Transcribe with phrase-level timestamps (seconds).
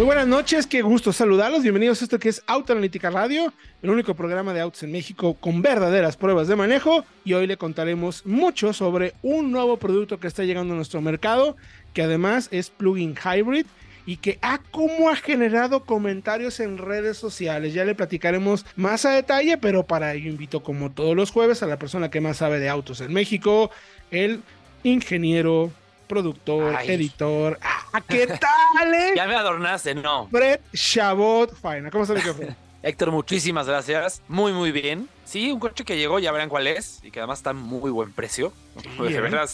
[0.00, 1.62] Muy buenas noches, qué gusto saludarlos.
[1.62, 5.60] Bienvenidos a esto que es Autoanalítica Radio, el único programa de autos en México con
[5.60, 7.04] verdaderas pruebas de manejo.
[7.22, 11.54] Y hoy le contaremos mucho sobre un nuevo producto que está llegando a nuestro mercado,
[11.92, 13.66] que además es plugin hybrid
[14.06, 17.74] y que ha como ha generado comentarios en redes sociales.
[17.74, 21.66] Ya le platicaremos más a detalle, pero para ello invito como todos los jueves a
[21.66, 23.70] la persona que más sabe de autos en México,
[24.10, 24.40] el
[24.82, 25.70] ingeniero
[26.10, 27.58] productor, editor.
[27.62, 28.94] ¡Ah, qué tal!
[28.94, 29.12] Eh?
[29.16, 30.26] ya me adornaste, no.
[30.28, 31.88] Fred Chabot Faina.
[31.90, 32.50] ¿Cómo estás, Fred?
[32.82, 34.20] Héctor, muchísimas gracias.
[34.26, 35.08] Muy, muy bien.
[35.24, 38.12] Sí, un coche que llegó, ya verán cuál es, y que además está muy buen
[38.12, 38.52] precio.
[38.98, 39.48] de verdad,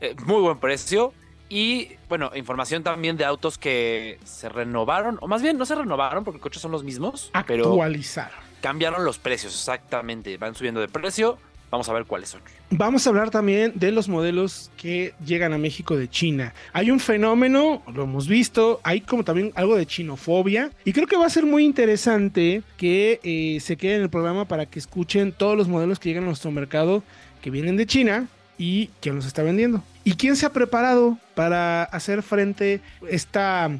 [0.00, 1.12] eh, muy buen precio.
[1.50, 6.24] Y bueno, información también de autos que se renovaron, o más bien no se renovaron
[6.24, 8.30] porque los coches son los mismos, actualizaron.
[8.30, 10.36] Pero cambiaron los precios, exactamente.
[10.38, 11.38] Van subiendo de precio.
[11.70, 12.40] Vamos a ver cuáles son.
[12.70, 16.52] Vamos a hablar también de los modelos que llegan a México de China.
[16.72, 21.16] Hay un fenómeno, lo hemos visto, hay como también algo de chinofobia y creo que
[21.16, 25.32] va a ser muy interesante que eh, se quede en el programa para que escuchen
[25.32, 27.04] todos los modelos que llegan a nuestro mercado
[27.40, 28.26] que vienen de China
[28.58, 29.82] y quién los está vendiendo.
[30.02, 33.70] ¿Y quién se ha preparado para hacer frente a esta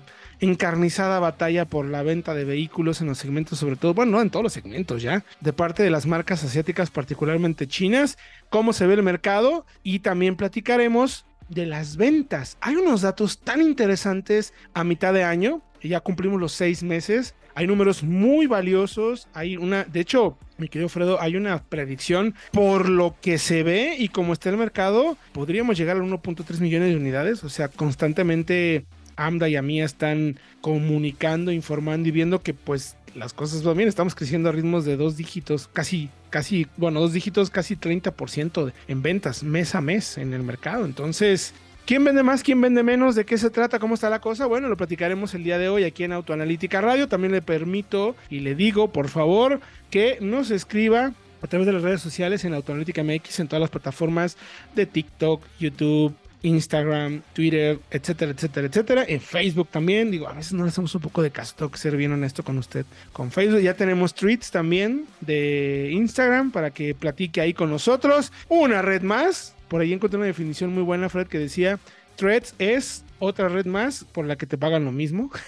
[0.40, 4.30] encarnizada batalla por la venta de vehículos en los segmentos, sobre todo, bueno, no en
[4.30, 8.94] todos los segmentos ya, de parte de las marcas asiáticas, particularmente chinas, cómo se ve
[8.94, 12.56] el mercado y también platicaremos de las ventas.
[12.60, 17.66] Hay unos datos tan interesantes a mitad de año, ya cumplimos los seis meses, hay
[17.66, 23.16] números muy valiosos, hay una, de hecho, mi querido Fredo, hay una predicción por lo
[23.20, 27.42] que se ve y como está el mercado, podríamos llegar a 1.3 millones de unidades,
[27.44, 28.86] o sea, constantemente
[29.26, 33.88] AMDA y AMIA están comunicando, informando y viendo que pues las cosas van bien.
[33.88, 39.02] Estamos creciendo a ritmos de dos dígitos, casi, casi, bueno, dos dígitos, casi 30% en
[39.02, 40.84] ventas mes a mes en el mercado.
[40.84, 41.52] Entonces,
[41.86, 42.42] ¿quién vende más?
[42.42, 43.14] ¿Quién vende menos?
[43.14, 43.78] ¿De qué se trata?
[43.78, 44.46] ¿Cómo está la cosa?
[44.46, 47.08] Bueno, lo platicaremos el día de hoy aquí en Autoanalítica Radio.
[47.08, 51.12] También le permito y le digo, por favor, que nos escriba
[51.42, 54.36] a través de las redes sociales en Autoanalítica MX, en todas las plataformas
[54.74, 59.04] de TikTok, YouTube, Instagram, Twitter, etcétera, etcétera, etcétera.
[59.06, 60.10] En Facebook también.
[60.10, 61.54] Digo, a veces no le hacemos un poco de caso.
[61.56, 62.86] Tengo que ser bien honesto con usted.
[63.12, 68.32] Con Facebook ya tenemos tweets también de Instagram para que platique ahí con nosotros.
[68.48, 69.54] Una red más.
[69.68, 71.78] Por ahí encontré una definición muy buena, Fred, que decía:
[72.16, 75.30] Threads es otra red más por la que te pagan lo mismo.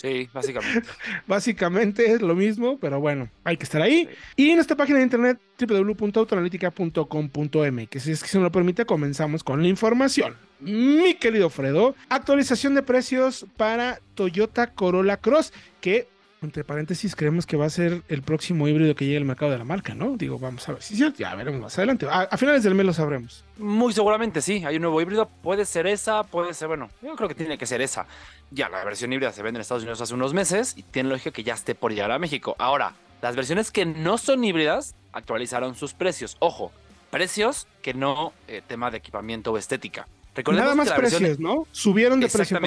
[0.00, 0.88] Sí, básicamente.
[1.26, 4.08] básicamente es lo mismo, pero bueno, hay que estar ahí.
[4.36, 8.86] Y en nuestra página de internet www.autoanalitica.com.m, que si es que se nos lo permite,
[8.86, 10.36] comenzamos con la información.
[10.60, 16.06] Mi querido Fredo, actualización de precios para Toyota Corolla Cross, que
[16.42, 19.58] entre paréntesis, creemos que va a ser el próximo híbrido que llegue al mercado de
[19.58, 20.16] la marca, ¿no?
[20.16, 22.06] Digo, vamos a ver si cierto, ya veremos más adelante.
[22.10, 23.44] A, finales del mes lo sabremos.
[23.56, 27.28] Muy seguramente sí, hay un nuevo híbrido, puede ser esa, puede ser, bueno, yo creo
[27.28, 28.06] que tiene que ser esa.
[28.50, 31.32] Ya la versión híbrida se vende en Estados Unidos hace unos meses y tiene lógica
[31.32, 32.54] que ya esté por llegar a México.
[32.58, 36.36] Ahora, las versiones que no son híbridas actualizaron sus precios.
[36.38, 36.70] Ojo,
[37.10, 40.06] precios que no eh, tema de equipamiento o estética.
[40.34, 41.66] Recordemos Nada más precios, ¿no?
[41.72, 42.58] Subieron de precio.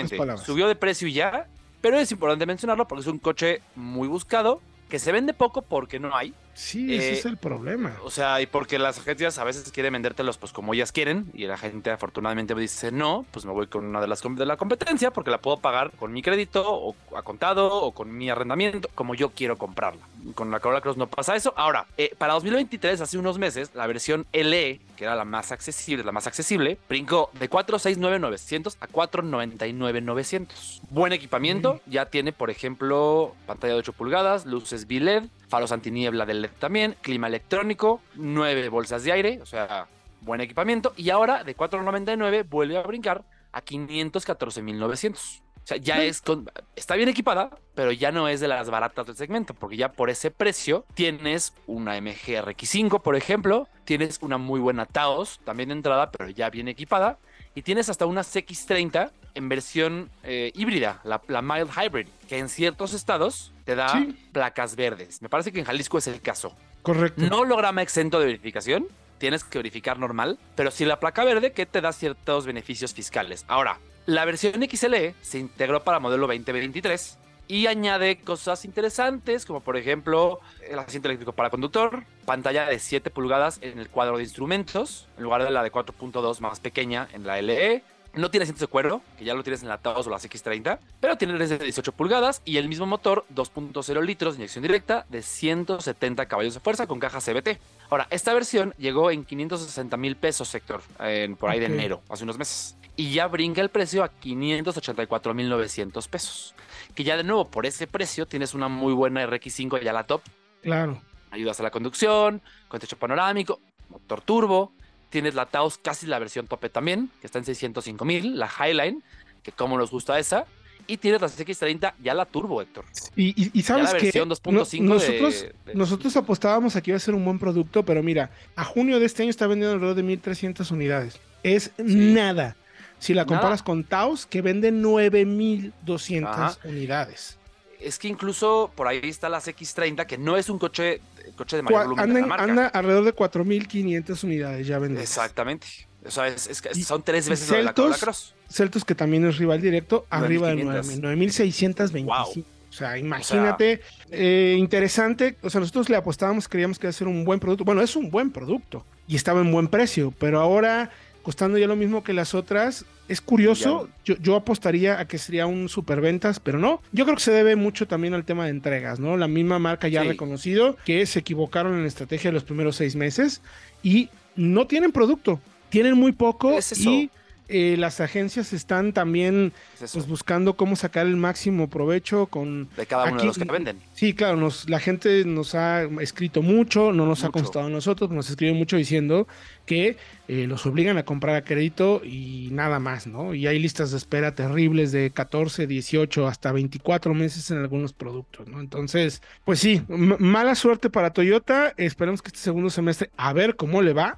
[0.43, 1.47] Subió de precio y ya
[1.81, 4.61] pero es importante mencionarlo porque es un coche muy buscado,
[4.91, 6.33] que se vende poco porque no hay.
[6.53, 7.95] Sí, ese es eh, el problema.
[8.03, 11.45] O sea, y porque las agencias a veces quieren vendértelos pues como ellas quieren y
[11.45, 14.57] la gente afortunadamente me dice, no, pues me voy con una de las de la
[14.57, 18.89] competencia porque la puedo pagar con mi crédito o a contado o con mi arrendamiento
[18.93, 20.05] como yo quiero comprarla.
[20.35, 21.53] Con la Corolla Cross no pasa eso.
[21.57, 26.03] Ahora, eh, para 2023, hace unos meses, la versión LE, que era la más accesible,
[26.03, 30.81] la más accesible, brincó de 469,900 a 499,900.
[30.89, 36.41] Buen equipamiento, ya tiene, por ejemplo, pantalla de 8 pulgadas, luces B-LED, faros antiniebla del
[36.41, 39.87] LED también, clima electrónico, 9 bolsas de aire, o sea,
[40.21, 40.93] buen equipamiento.
[40.95, 45.40] Y ahora de 499 vuelve a brincar a 514.900.
[45.63, 49.05] O sea, ya es con, está bien equipada, pero ya no es de las baratas
[49.05, 54.37] del segmento, porque ya por ese precio tienes una MG RX5, por ejemplo, tienes una
[54.37, 57.19] muy buena Taos, también de entrada, pero ya bien equipada,
[57.53, 62.49] y tienes hasta una CX30 en versión eh, híbrida, la, la, Mild Hybrid, que en
[62.49, 65.21] ciertos estados te da placas verdes.
[65.21, 66.55] Me parece que en Jalisco es el caso.
[66.81, 67.21] Correcto.
[67.21, 68.87] No holograma exento de verificación,
[69.19, 73.45] tienes que verificar normal, pero si la placa verde que te da ciertos beneficios fiscales.
[73.47, 77.17] Ahora, la versión XLE se integró para modelo 2023
[77.47, 83.09] Y añade cosas interesantes, como por ejemplo el asiento eléctrico para conductor, pantalla de 7
[83.09, 87.27] pulgadas en el cuadro de instrumentos, en lugar de la de 4.2 más pequeña en
[87.27, 87.83] la LE.
[88.13, 90.79] No tiene asientos de cuero, que ya lo tienes en la Taos o las X30,
[90.99, 95.21] pero tiene de 18 pulgadas y el mismo motor, 2.0 litros de inyección directa de
[95.21, 97.57] 170 caballos de fuerza con caja CBT.
[97.89, 102.23] Ahora, esta versión llegó en 560 mil pesos, Héctor, en, por ahí de enero, hace
[102.23, 102.75] unos meses.
[103.01, 106.53] Y ya brinca el precio a 584 mil 900 pesos.
[106.93, 110.21] Que ya de nuevo, por ese precio, tienes una muy buena RX5 ya la top.
[110.61, 111.01] Claro.
[111.31, 113.59] Ayudas a la conducción, con techo panorámico,
[113.89, 114.71] motor turbo.
[115.09, 119.01] Tienes la Taos casi la versión tope también, que está en 605 mil, la Highline,
[119.43, 120.45] que como nos gusta esa.
[120.87, 122.85] Y tienes la X30 ya la turbo, Héctor.
[123.15, 126.91] Y, y- y sabes la que versión 2.5 de- nosotros, de- nosotros apostábamos a que
[126.91, 129.73] iba a ser un buen producto, pero mira, a junio de este año está vendiendo
[129.73, 131.19] alrededor de 1.300 unidades.
[131.43, 132.55] Es nada.
[133.01, 133.35] Si la Nada.
[133.35, 136.57] comparas con Taos, que vende 9.200 Ajá.
[136.63, 137.37] unidades.
[137.79, 141.01] Es que incluso por ahí está la X30, que no es un coche,
[141.35, 142.43] coche de mayor volumen de anda, la marca.
[142.43, 145.03] anda alrededor de 4.500 unidades ya vendidas.
[145.03, 145.65] Exactamente.
[146.05, 148.35] O sea, es, es que Y- son tres veces lo de la Celtos, Cross.
[148.49, 151.01] Celtos, que también es rival directo, arriba de 9,500.
[151.01, 152.05] 9.625.
[152.05, 152.45] Wow.
[152.69, 153.81] O sea, imagínate,
[154.11, 155.37] eh, interesante.
[155.41, 157.65] O sea, nosotros le apostábamos, creíamos que iba a ser un buen producto.
[157.65, 160.89] Bueno, es un buen producto y estaba en buen precio, pero ahora
[161.23, 163.89] costando ya lo mismo que las otras, es curioso.
[164.05, 166.81] Yo, yo apostaría a que sería un superventas, pero no.
[166.91, 169.17] Yo creo que se debe mucho también al tema de entregas, ¿no?
[169.17, 172.77] La misma marca ya ha reconocido que se equivocaron en la estrategia de los primeros
[172.77, 173.41] seis meses
[173.83, 175.39] y no tienen producto.
[175.69, 177.09] Tienen muy poco Es y
[177.51, 182.85] eh, las agencias están también Es pues buscando cómo sacar el máximo provecho con de
[182.85, 183.77] cada uno aquí- de los que venden.
[183.93, 188.09] sí claro nos la gente nos ha escrito mucho no nos ha constado a nosotros
[188.09, 189.27] nos escribe mucho diciendo
[189.65, 193.91] que eh, los obligan a comprar a crédito y nada más no y hay listas
[193.91, 199.59] de espera terribles de 14 18 hasta 24 meses en algunos productos no entonces pues
[199.59, 201.73] sí mala suerte para Toyota.
[201.77, 204.17] Esperemos que este segundo semestre a ver cómo le va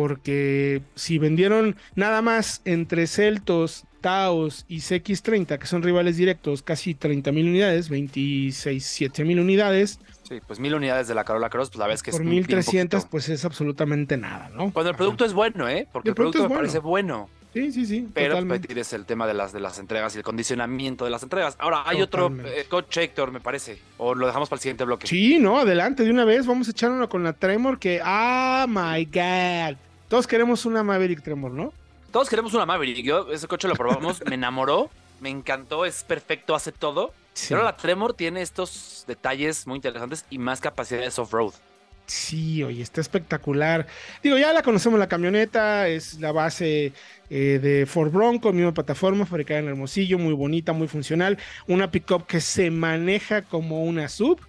[0.00, 6.94] porque si vendieron nada más entre Celtos, Taos y CX30, que son rivales directos, casi
[6.94, 11.70] 30 mil unidades, 26, 7 mil unidades, Sí, pues mil unidades de la Carola Cross,
[11.70, 13.10] pues la es que por es muy- bien 1300, poquito.
[13.10, 14.70] pues es absolutamente nada, ¿no?
[14.72, 15.88] Cuando el producto es bueno, ¿eh?
[15.92, 17.28] Porque El el producto, producto me parece bueno.
[17.52, 18.68] Sí, sí, sí, Pero pues, totalmente.
[18.68, 21.56] tienes el tema de las, de las entregas y el condicionamiento de las entregas.
[21.58, 23.80] Ahora, hay otro eh, coche, Héctor, me parece.
[23.98, 25.06] O lo dejamos para el siguiente bloque.
[25.08, 28.66] Sí, no, adelante, de una vez, vamos a echar uno con la Tremor, que, ah,
[28.68, 29.76] my God.
[30.08, 31.72] Todos queremos una Maverick Tremor, ¿no?
[32.12, 33.04] Todos queremos una Maverick.
[33.04, 37.12] Yo ese coche lo probamos, me enamoró, me encantó, es perfecto, hace todo.
[37.32, 37.46] Sí.
[37.50, 41.52] Pero la Tremor tiene estos detalles muy interesantes y más capacidades off-road.
[42.10, 43.86] Sí, oye, está espectacular.
[44.20, 46.92] Digo, ya la conocemos la camioneta, es la base
[47.30, 51.38] eh, de Ford Bronco, misma plataforma, fabricada en Hermosillo, muy bonita, muy funcional.
[51.68, 54.40] Una pickup que se maneja como una sub,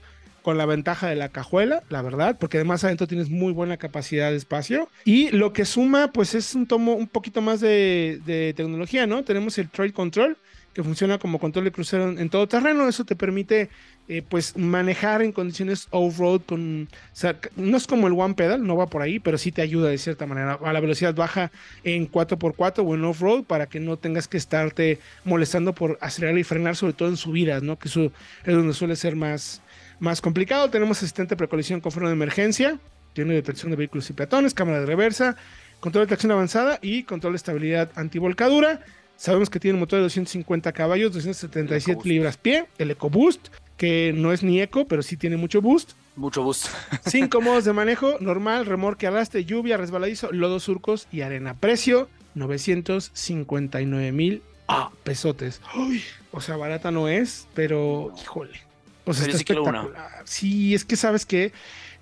[0.42, 4.32] con la ventaja de la cajuela, la verdad, porque además adentro tienes muy buena capacidad
[4.32, 4.90] de espacio.
[5.06, 9.24] Y lo que suma, pues es un tomo un poquito más de, tecnología, ¿no?
[9.24, 10.36] Tenemos el Trail Control,
[10.74, 12.88] que funciona como control de crucero en todo terreno.
[12.88, 13.70] Eso te permite
[14.12, 18.34] eh, pues manejar en condiciones off-road con, o sea, c- no es como el One
[18.34, 21.16] Pedal, no va por ahí, pero sí te ayuda de cierta manera a la velocidad
[21.16, 21.50] baja
[21.86, 26.44] en 4x4 o en off-road para que no tengas que estarte molestando por acelerar y
[26.44, 27.80] frenar, sobre todo en subidas, ¿no?
[27.80, 28.12] Que eso
[28.44, 29.62] es donde suele ser más,
[30.02, 30.70] más complicado.
[30.70, 32.78] Tenemos asistente precolisión con freno de emergencia,
[33.14, 35.38] tiene detección de vehículos y peatones, cámara de reversa,
[35.80, 38.82] control de tracción avanzada y control de estabilidad antivolcadura.
[39.16, 42.08] Sabemos que tiene un motor de 250 caballos, 277 EcoBoost.
[42.08, 43.50] libras pie, el EcoBoost,
[43.82, 45.94] que no es ni eco, pero sí tiene mucho boost.
[46.16, 46.68] Mucho boost.
[47.08, 51.56] Cinco modos de manejo, normal, remorque, arrastre, lluvia, resbaladizo, lodo, surcos y arena.
[51.56, 55.62] Precio, 959 mil ah, pesotes.
[55.76, 58.60] Uy, o sea, barata no es, pero híjole.
[59.06, 59.88] O sea, Pero está sí espectacular.
[60.26, 61.52] Sí, es que sabes que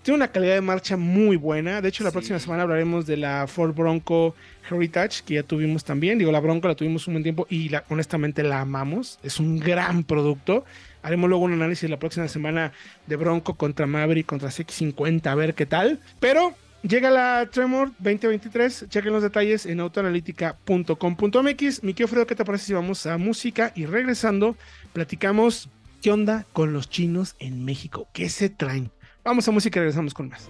[0.04, 1.80] tiene una calidad de marcha muy buena.
[1.82, 2.16] De hecho, la Sí.
[2.16, 4.36] próxima semana hablaremos de la Ford Bronco
[4.70, 6.20] Heritage, que ya tuvimos también.
[6.20, 9.18] Digo, la Bronco la tuvimos un buen tiempo y la, honestamente la amamos.
[9.24, 10.66] Es un gran producto.
[11.02, 12.74] Haremos luego un análisis la próxima semana
[13.08, 16.00] de Bronco contra Maverick, contra CX50, a ver qué tal.
[16.20, 18.88] Pero llega la Tremor 2023.
[18.90, 21.84] Chequen los detalles en autoanalítica.com.mx.
[21.84, 23.72] Mi Fredo, ¿qué te parece si vamos a música?
[23.76, 24.58] Y regresando,
[24.94, 25.70] platicamos
[26.02, 28.08] qué onda con los chinos en México.
[28.14, 28.92] ¿Qué se traen?
[29.24, 30.50] Vamos a música y regresamos con más.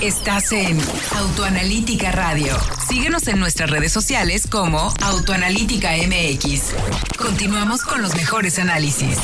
[0.00, 0.78] Estás en
[1.16, 2.56] Autoanalítica Radio.
[2.88, 6.74] Síguenos en nuestras redes sociales como Autoanalítica MX.
[7.18, 9.18] Continuamos con los mejores análisis.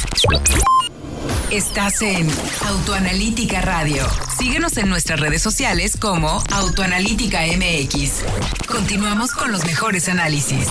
[1.51, 2.29] Estás en
[2.67, 4.05] Autoanalítica Radio.
[4.39, 8.25] Síguenos en nuestras redes sociales como Autoanalítica MX.
[8.67, 10.69] Continuamos con los mejores análisis.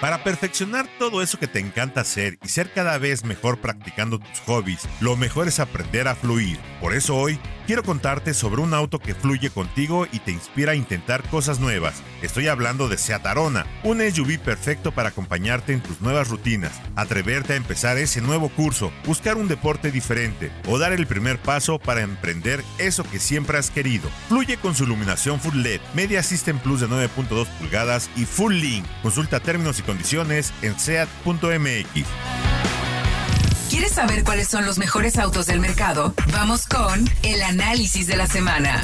[0.00, 4.40] Para perfeccionar todo eso que te encanta hacer y ser cada vez mejor practicando tus
[4.46, 6.58] hobbies, lo mejor es aprender a fluir.
[6.80, 7.38] Por eso hoy
[7.70, 12.02] quiero contarte sobre un auto que fluye contigo y te inspira a intentar cosas nuevas.
[12.20, 17.52] Estoy hablando de Seat Arona, un SUV perfecto para acompañarte en tus nuevas rutinas, atreverte
[17.52, 22.00] a empezar ese nuevo curso, buscar un deporte diferente o dar el primer paso para
[22.00, 24.10] emprender eso que siempre has querido.
[24.28, 28.84] Fluye con su iluminación Full LED, Media System Plus de 9.2 pulgadas y Full Link.
[29.00, 32.04] Consulta términos y condiciones en seat.mx.
[33.70, 36.12] ¿Quieres saber cuáles son los mejores autos del mercado?
[36.32, 38.82] Vamos con el análisis de la semana.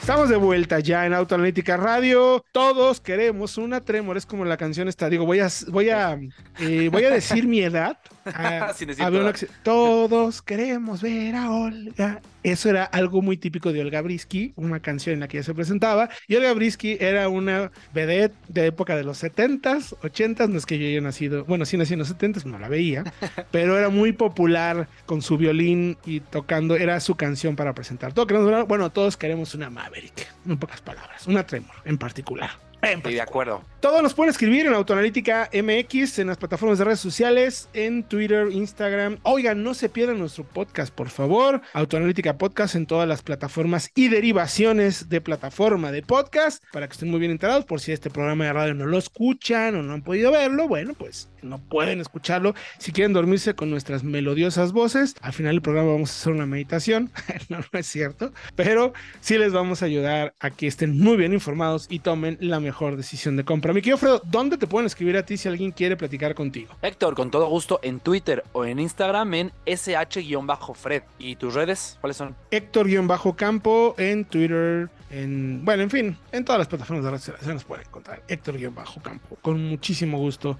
[0.00, 2.44] Estamos de vuelta ya en Autoanalítica Radio.
[2.50, 4.16] Todos queremos una Tremor.
[4.16, 5.08] Es como la canción está.
[5.08, 6.18] Digo, voy a, voy a,
[6.58, 7.96] eh, voy a decir mi edad.
[8.34, 8.74] Ah,
[9.62, 12.20] todos queremos ver a Olga.
[12.42, 15.54] Eso era algo muy típico de Olga Brisky, una canción en la que ella se
[15.54, 16.08] presentaba.
[16.26, 20.48] Y Olga Brisky era una vedette de época de los 70s, 80s.
[20.48, 23.04] No es que yo haya nacido, bueno, sí nací en los 70s, no la veía,
[23.50, 26.76] pero era muy popular con su violín y tocando.
[26.76, 28.12] Era su canción para presentar.
[28.12, 32.67] Todo queremos, bueno, todos queremos una Maverick, en pocas palabras, una Tremor en particular.
[32.82, 33.62] Estoy de acuerdo.
[33.80, 38.48] Todos nos pueden escribir en Autoanalítica MX, en las plataformas de redes sociales, en Twitter,
[38.50, 39.18] Instagram.
[39.22, 41.60] Oigan, no se pierdan nuestro podcast, por favor.
[41.72, 47.10] Autoanalítica Podcast en todas las plataformas y derivaciones de plataforma de podcast, para que estén
[47.10, 47.64] muy bien enterados.
[47.64, 50.94] Por si este programa de radio no lo escuchan o no han podido verlo, bueno,
[50.94, 52.54] pues no pueden escucharlo.
[52.78, 56.46] Si quieren dormirse con nuestras melodiosas voces, al final del programa vamos a hacer una
[56.46, 57.10] meditación.
[57.48, 61.32] no, no es cierto, pero sí les vamos a ayudar a que estén muy bien
[61.32, 63.72] informados y tomen la mejor decisión de compra.
[63.72, 66.74] Mi querido Fredo, ¿dónde te pueden escribir a ti si alguien quiere platicar contigo?
[66.82, 71.02] Héctor, con todo gusto en Twitter o en Instagram en sh-fred.
[71.18, 72.34] ¿Y tus redes cuáles son?
[72.50, 77.64] Héctor-campo en Twitter, en, bueno, en fin, en todas las plataformas de redes sociales nos
[77.64, 79.38] pueden encontrar Héctor-campo.
[79.40, 80.58] Con muchísimo gusto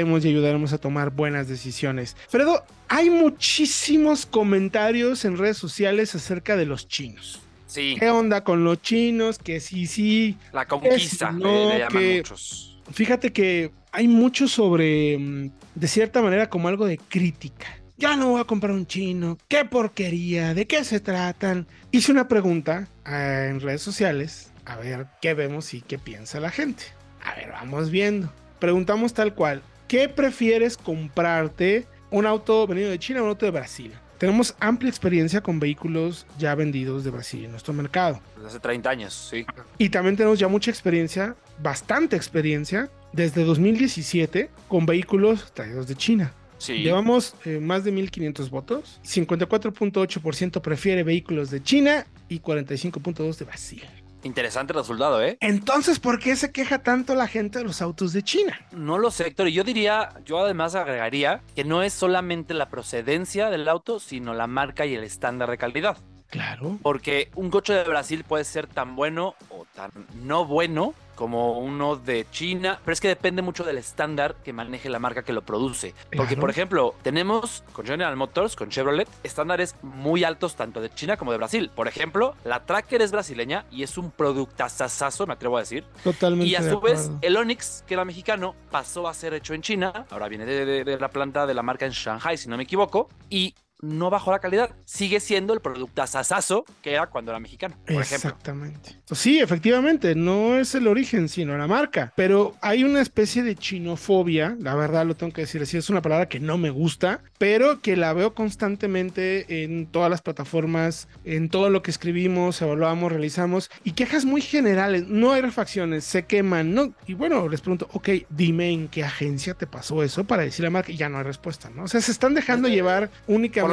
[0.00, 2.16] y ayudaremos a tomar buenas decisiones.
[2.28, 7.40] Fredo, hay muchísimos comentarios en redes sociales acerca de los chinos.
[7.74, 9.38] ¿Qué onda con los chinos?
[9.38, 10.36] Que sí, sí.
[10.52, 12.78] La conquista, no, muchos.
[12.92, 17.66] Fíjate que hay mucho sobre, mm, de cierta manera, como algo de crítica.
[17.96, 19.38] Ya no voy a comprar un chino.
[19.46, 20.54] ¿Qué porquería?
[20.54, 21.66] ¿De qué se tratan?
[21.92, 24.50] Hice una pregunta eh, en redes sociales.
[24.64, 26.84] A ver qué vemos y qué piensa la gente.
[27.22, 28.32] A ver, vamos viendo.
[28.58, 29.62] Preguntamos tal cual.
[29.90, 31.84] ¿Qué prefieres comprarte?
[32.12, 33.92] ¿Un auto venido de China o un auto de Brasil?
[34.18, 38.20] Tenemos amplia experiencia con vehículos ya vendidos de Brasil en nuestro mercado.
[38.36, 39.44] Desde hace 30 años, sí.
[39.78, 46.32] Y también tenemos ya mucha experiencia, bastante experiencia, desde 2017 con vehículos traídos de China.
[46.58, 46.74] Sí.
[46.74, 49.00] Llevamos eh, más de 1.500 votos.
[49.04, 53.82] 54.8% prefiere vehículos de China y 45.2% de Brasil.
[54.22, 55.38] Interesante resultado, ¿eh?
[55.40, 58.60] Entonces, ¿por qué se queja tanto la gente de los autos de China?
[58.72, 59.48] No lo sé, Héctor.
[59.48, 64.34] Y yo diría, yo además agregaría que no es solamente la procedencia del auto, sino
[64.34, 65.96] la marca y el estándar de calidad.
[66.30, 66.78] Claro.
[66.82, 69.90] Porque un coche de Brasil puede ser tan bueno o tan
[70.22, 74.88] no bueno como uno de China, pero es que depende mucho del estándar que maneje
[74.88, 75.94] la marca que lo produce.
[76.16, 81.18] Porque, por ejemplo, tenemos con General Motors, con Chevrolet, estándares muy altos tanto de China
[81.18, 81.70] como de Brasil.
[81.74, 85.84] Por ejemplo, la Tracker es brasileña y es un productazazazo, me atrevo a decir.
[86.02, 86.46] Totalmente.
[86.46, 90.06] Y a su vez, el Onix, que era mexicano, pasó a ser hecho en China.
[90.08, 93.10] Ahora viene de, de la planta de la marca en Shanghai, si no me equivoco.
[93.28, 94.70] Y no bajó la calidad.
[94.84, 98.96] Sigue siendo el producto asasazo que era cuando era mexicano, por Exactamente.
[99.12, 102.12] Sí, efectivamente, no es el origen, sino la marca.
[102.16, 106.02] Pero hay una especie de chinofobia, la verdad lo tengo que decir así, es una
[106.02, 111.48] palabra que no me gusta, pero que la veo constantemente en todas las plataformas, en
[111.48, 115.08] todo lo que escribimos, evaluamos, realizamos, y quejas muy generales.
[115.08, 116.94] No hay refacciones, se queman, ¿no?
[117.06, 120.70] Y bueno, les pregunto, ok, dime en qué agencia te pasó eso para decir la
[120.70, 121.84] marca, y ya no hay respuesta, ¿no?
[121.84, 123.69] O sea, se están dejando llevar únicamente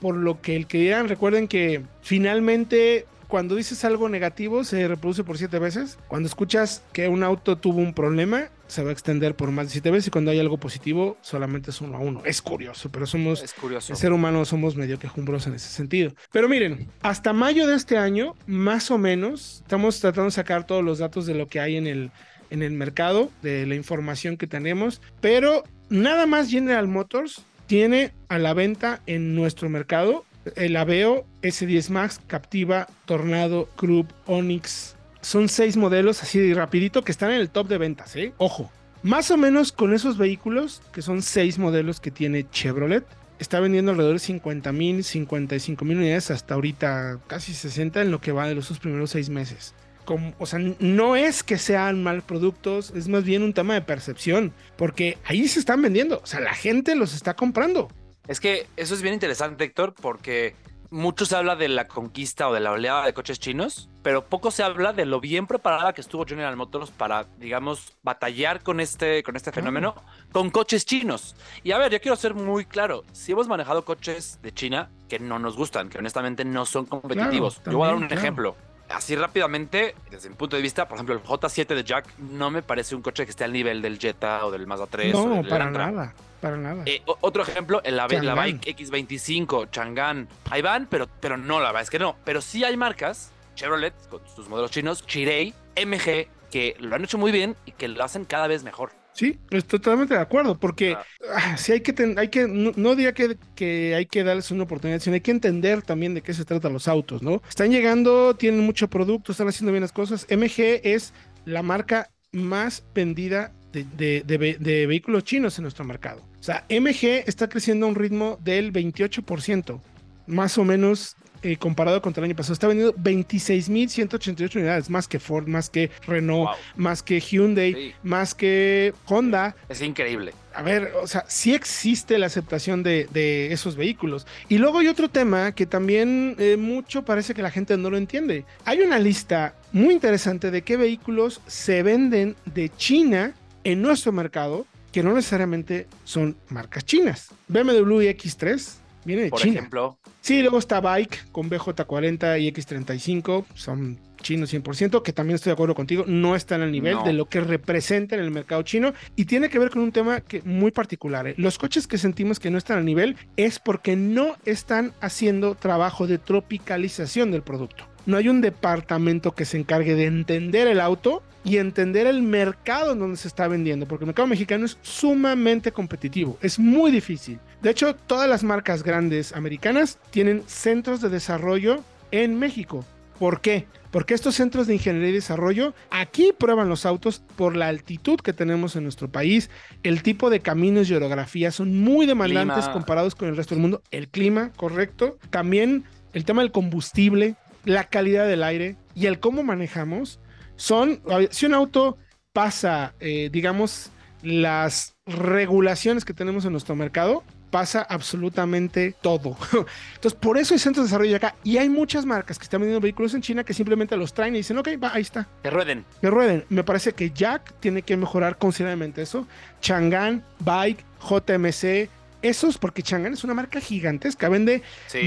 [0.00, 1.08] por, lo que el que dirán.
[1.08, 5.98] Recuerden que finalmente cuando dices algo negativo se reproduce por siete veces.
[6.06, 9.72] Cuando escuchas que un auto tuvo un problema, se va a extender por más de
[9.72, 10.08] siete veces.
[10.08, 12.20] Y cuando hay algo positivo, solamente es uno a uno.
[12.26, 13.42] Es curioso, pero somos.
[13.42, 13.94] Es curioso.
[13.94, 16.12] El ser humano somos medio quejumbrosos en ese sentido.
[16.30, 20.84] Pero miren, hasta mayo de este año, más o menos, estamos tratando de sacar todos
[20.84, 22.10] los datos de lo que hay en el,
[22.50, 25.00] en el mercado, de la información que tenemos.
[25.22, 30.26] Pero nada más General Motors tiene a la venta en nuestro mercado
[30.56, 34.94] el Aveo S10 Max, Captiva, Tornado, Group, Onix.
[35.22, 38.34] Son seis modelos así de rapidito que están en el top de ventas, ¿eh?
[38.36, 38.70] Ojo.
[39.02, 43.06] Más o menos con esos vehículos, que son seis modelos que tiene Chevrolet,
[43.38, 48.20] está vendiendo alrededor de 50 mil, 55 mil unidades hasta ahorita casi 60 en lo
[48.20, 49.74] que va de los primeros seis meses.
[50.04, 53.82] Como, o sea, no es que sean mal productos, es más bien un tema de
[53.82, 57.88] percepción, porque ahí se están vendiendo, o sea, la gente los está comprando.
[58.28, 60.54] Es que eso es bien interesante, Héctor, porque
[60.92, 64.50] mucho se habla de la conquista o de la oleada de coches chinos, pero poco
[64.50, 69.22] se habla de lo bien preparada que estuvo General Motors para, digamos, batallar con este,
[69.22, 69.94] con este fenómeno
[70.32, 71.34] con coches chinos.
[71.64, 75.18] Y a ver, yo quiero ser muy claro, si hemos manejado coches de China que
[75.18, 77.62] no nos gustan, que honestamente no son competitivos.
[77.64, 78.54] yo voy a dar un ejemplo.
[78.94, 82.62] Así rápidamente, desde mi punto de vista, por ejemplo, el J7 de Jack no me
[82.62, 85.12] parece un coche que esté al nivel del Jetta o del Mazda 3.
[85.14, 86.14] No, para nada.
[86.40, 86.82] Para nada.
[86.86, 90.28] Eh, otro ejemplo, la, la Bike X25, Chang'an.
[90.50, 92.16] Ahí van, pero, pero no, la verdad es que no.
[92.24, 97.16] Pero sí hay marcas, Chevrolet, con sus modelos chinos, Chirei, MG, que lo han hecho
[97.18, 98.90] muy bien y que lo hacen cada vez mejor.
[99.14, 100.96] Sí, estoy totalmente de acuerdo, porque
[101.34, 105.00] ah, sí hay que, hay que no, diría que, que, hay que darles una oportunidad,
[105.00, 107.42] sino hay que entender también de qué se tratan los autos, ¿no?
[107.48, 110.26] Están llegando, tienen mucho producto, están haciendo bien las cosas.
[110.30, 111.12] MG es
[111.44, 116.22] la marca más vendida de, de, vehículos chinos en nuestro mercado.
[116.38, 119.80] O sea, MG está creciendo a un ritmo del 28%,
[120.26, 122.54] más o menos eh, comparado contra el año pasado.
[122.54, 128.94] Está vendiendo 26.188 unidades, más que Ford, más que Renault, más que Hyundai, más que
[129.06, 129.56] Honda.
[129.68, 130.32] Es increíble.
[130.54, 134.26] A ver, o sea, sí existe la aceptación de, esos vehículos.
[134.48, 137.96] Y luego hay otro tema que también eh, mucho parece que la gente no lo
[137.96, 138.44] entiende.
[138.64, 143.34] Hay una lista muy interesante de qué vehículos se venden de China
[143.64, 147.30] en nuestro mercado que no necesariamente son marcas chinas.
[147.48, 149.58] BMW X3 viene de Por China.
[149.58, 149.98] ejemplo.
[150.20, 155.54] Sí, luego está Bike con BJ40 y X35, son chinos 100%, que también estoy de
[155.54, 159.24] acuerdo contigo, no están al nivel de lo que representa en el mercado chino y
[159.24, 161.26] tiene que ver con un tema que muy particular.
[161.26, 161.34] ¿eh?
[161.38, 166.06] Los coches que sentimos que no están al nivel es porque no están haciendo trabajo
[166.06, 171.22] de tropicalización del producto no hay un departamento que se encargue de entender el auto
[171.44, 175.72] y entender el mercado en donde se está vendiendo, porque el mercado mexicano es sumamente
[175.72, 177.38] competitivo, es muy difícil.
[177.62, 182.84] De hecho, todas las marcas grandes americanas tienen centros de desarrollo en México.
[183.20, 183.66] ¿Por qué?
[183.92, 188.32] Porque estos centros de ingeniería y desarrollo aquí prueban los autos por la altitud que
[188.32, 189.48] tenemos en nuestro país,
[189.84, 193.80] el tipo de caminos y orografía son muy demandantes comparados con el resto del mundo,
[193.92, 199.44] el clima, correcto, también el tema del combustible, la calidad del aire y el cómo
[199.44, 200.18] manejamos
[200.56, 201.96] son, si un auto
[202.32, 203.90] pasa, eh, digamos,
[204.22, 209.36] las regulaciones que tenemos en nuestro mercado, pasa absolutamente todo.
[209.94, 211.36] Entonces, por eso hay centros de desarrollo acá.
[211.44, 214.38] Y hay muchas marcas que están vendiendo vehículos en China que simplemente los traen y
[214.38, 215.28] dicen, ok, va, ahí está.
[215.42, 215.84] Que rueden.
[216.00, 216.44] Que rueden.
[216.48, 219.28] Me parece que Jack tiene que mejorar considerablemente eso.
[219.60, 221.90] Chang'an, Bike, JMC,
[222.22, 224.62] esos, porque Chang'an es una marca gigantesca, vende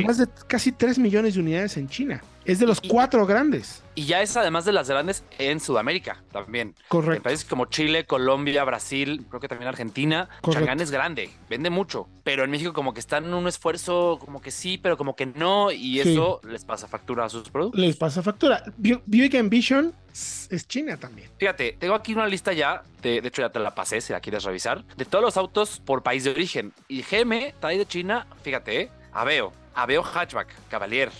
[0.05, 2.21] más de casi 3 millones de unidades en China.
[2.45, 3.83] Es de los cuatro grandes.
[3.95, 6.75] Y ya es además de las grandes en Sudamérica también.
[6.89, 7.15] Correcto.
[7.15, 10.29] En países como Chile, Colombia, Brasil, creo que también Argentina.
[10.47, 12.07] Chang'an es grande, vende mucho.
[12.23, 15.25] Pero en México como que están en un esfuerzo como que sí, pero como que
[15.25, 15.71] no.
[15.71, 17.81] Y eso les pasa factura a sus productos.
[17.81, 18.63] Les pasa factura.
[18.77, 21.29] Buick Ambition es China también.
[21.37, 24.19] Fíjate, tengo aquí una lista ya, de, de, hecho ya te la pasé si la
[24.19, 26.73] quieres revisar, de todos los autos por país de origen.
[26.87, 28.91] Y GM trae de China, fíjate, ¿eh?
[29.11, 31.11] Aveo, Aveo Hatchback, Cavalier,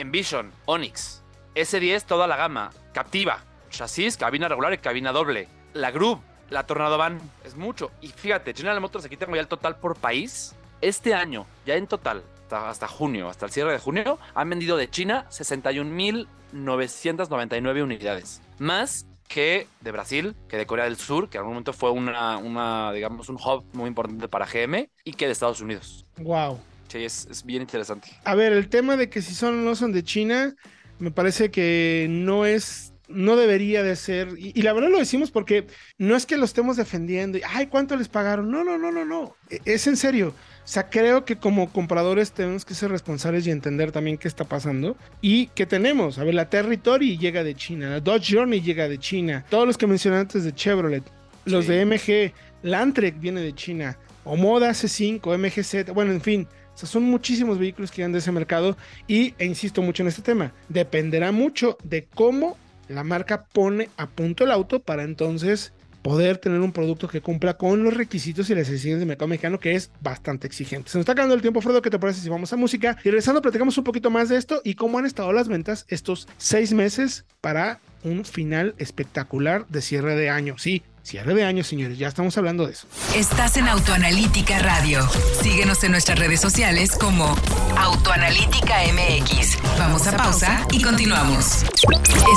[0.00, 1.22] Envision, Onix,
[1.54, 6.96] S10 toda la gama, Captiva, chasis, cabina regular y cabina doble, la Groove, la Tornado
[6.98, 7.90] Van, es mucho.
[8.00, 10.54] Y fíjate, General Motors, aquí tengo ya el total por país.
[10.80, 14.88] Este año, ya en total, hasta, junio, hasta el cierre de junio, han vendido de
[14.88, 18.40] China 61.999 unidades.
[18.58, 22.92] Más que de Brasil, que de Corea del Sur, que en algún momento fue una,
[22.92, 26.06] digamos, un hub muy importante para GM, y que de Estados Unidos.
[26.16, 26.58] Wow.
[26.90, 28.08] Sí, es, bien interesante.
[28.24, 30.56] A ver, el tema de que si son o no son de China,
[30.98, 35.66] me parece que no es no debería de ser, y, la verdad lo decimos porque
[35.98, 38.52] no es que lo estemos defendiendo, y, ay, ¿cuánto les pagaron?
[38.52, 40.28] No, no, no, no, no, e, es en serio.
[40.64, 44.44] O sea, creo que como compradores tenemos que ser responsables y entender también qué está
[44.44, 46.18] pasando y qué tenemos.
[46.18, 49.76] A ver, la Territory llega de China, la Dodge Journey llega de China, todos los
[49.76, 51.02] que mencioné antes de Chevrolet,
[51.46, 56.48] los de MG, Landtrek viene de China, Omoda C5, MGZ, bueno, en fin,
[56.88, 60.52] son muchísimos vehículos que llegan de ese mercado y, e insisto mucho en este tema,
[60.68, 62.56] dependerá mucho de cómo
[62.88, 67.56] la marca pone a punto el auto para entonces poder tener un producto que cumpla
[67.56, 70.90] con los requisitos y las exigencias del mercado mexicano, que es bastante exigente.
[70.90, 72.96] Se nos está acabando el tiempo, Fredo, ¿qué te parece si vamos a música?
[73.04, 76.26] Y regresando, platicamos un poquito más de esto y cómo han estado las ventas estos
[76.38, 80.56] seis meses para un final espectacular de cierre de año.
[80.58, 82.86] Sí, cierre de año, señores, ya estamos hablando de eso.
[83.14, 85.08] Estás en Autoanalítica Radio.
[85.42, 87.36] Síguenos en nuestras redes sociales como
[87.76, 89.58] Autoanalítica MX.
[89.78, 91.64] Vamos a pausa y continuamos.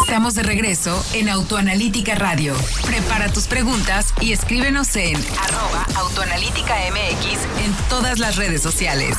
[0.01, 2.55] Estamos de regreso en Autoanalítica Radio.
[2.85, 9.15] Prepara tus preguntas y escríbenos en arroba Autoanalítica MX en todas las redes sociales.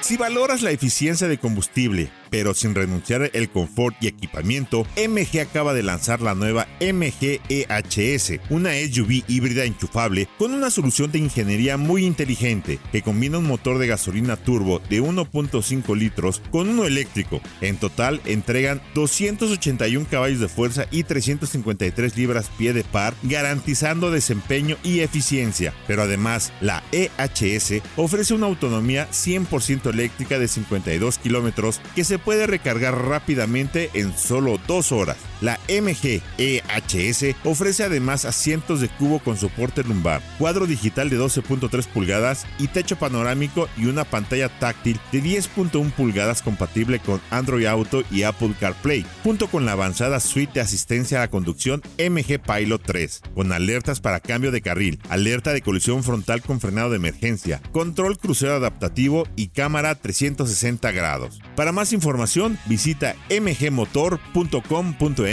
[0.00, 5.74] Si valoras la eficiencia de combustible, pero sin renunciar el confort y equipamiento, MG acaba
[5.74, 11.76] de lanzar la nueva MG EHS, una SUV híbrida enchufable con una solución de ingeniería
[11.76, 17.42] muy inteligente que combina un motor de gasolina turbo de 1.5 litros con uno eléctrico.
[17.60, 24.78] En total entregan 281 caballos de fuerza y 353 libras pie de par, garantizando desempeño
[24.82, 25.74] y eficiencia.
[25.86, 32.46] Pero además, la EHS ofrece una autonomía 100% eléctrica de 52 kilómetros que se puede
[32.46, 35.31] recargar rápidamente en solo dos horas.
[35.42, 41.84] La MG EHS ofrece además asientos de cubo con soporte lumbar, cuadro digital de 12.3
[41.88, 48.04] pulgadas y techo panorámico y una pantalla táctil de 10.1 pulgadas compatible con Android Auto
[48.08, 52.80] y Apple CarPlay, junto con la avanzada suite de asistencia a la conducción MG Pilot
[52.80, 57.60] 3, con alertas para cambio de carril, alerta de colisión frontal con frenado de emergencia,
[57.72, 61.40] control crucero adaptativo y cámara 360 grados.
[61.56, 65.31] Para más información, visita mgmotor.com.mx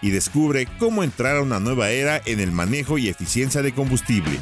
[0.00, 4.38] y descubre cómo entrar a una nueva era en el manejo y eficiencia de combustible.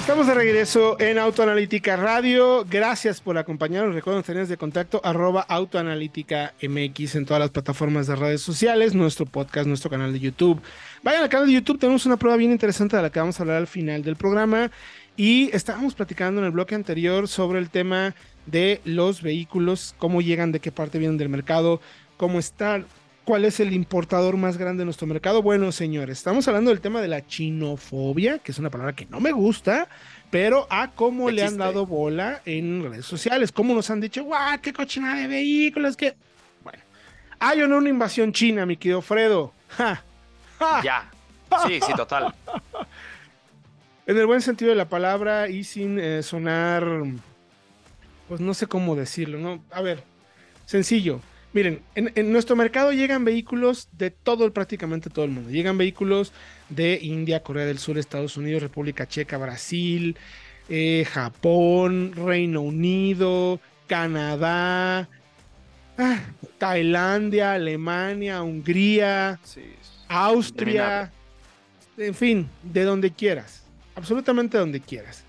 [0.00, 2.66] Estamos de regreso en Autoanalítica Radio.
[2.68, 3.94] Gracias por acompañarnos.
[3.94, 9.26] Recuerden tener de contacto arroba Autoanalítica MX en todas las plataformas de redes sociales, nuestro
[9.26, 10.60] podcast, nuestro canal de YouTube.
[11.04, 13.44] Vayan al canal de YouTube, tenemos una prueba bien interesante de la que vamos a
[13.44, 14.72] hablar al final del programa.
[15.16, 20.52] Y estábamos platicando en el bloque anterior sobre el tema de los vehículos, cómo llegan,
[20.52, 21.80] de qué parte vienen del mercado,
[22.16, 22.86] cómo están,
[23.24, 25.42] cuál es el importador más grande de nuestro mercado.
[25.42, 29.20] Bueno, señores, estamos hablando del tema de la chinofobia, que es una palabra que no
[29.20, 29.88] me gusta,
[30.30, 34.60] pero a cómo le han dado bola en redes sociales, cómo nos han dicho, guau,
[34.60, 36.14] qué cochina de vehículos, que...
[36.62, 36.82] Bueno,
[37.38, 39.52] hay o no una invasión china, mi querido Fredo.
[39.68, 40.02] Ja,
[40.58, 40.82] ja.
[40.82, 41.10] Ya.
[41.66, 42.34] Sí, sí, total.
[44.06, 46.84] En el buen sentido de la palabra y sin eh, sonar,
[48.34, 49.62] pues no sé cómo decirlo, ¿no?
[49.70, 50.02] A ver,
[50.66, 51.20] sencillo.
[51.52, 55.50] Miren, en, en, nuestro mercado llegan vehículos de todo, prácticamente todo el mundo.
[55.50, 56.32] Llegan vehículos
[56.68, 60.16] de India, Corea del Sur, Estados Unidos, República Checa, Brasil,
[60.68, 65.08] eh, Japón, Reino Unido, Canadá,
[65.96, 66.20] ah,
[66.58, 69.62] Tailandia, Alemania, Hungría, Sí.
[70.08, 71.12] Austria,
[71.96, 75.24] en fin, de donde quieras absolutamente donde quieras.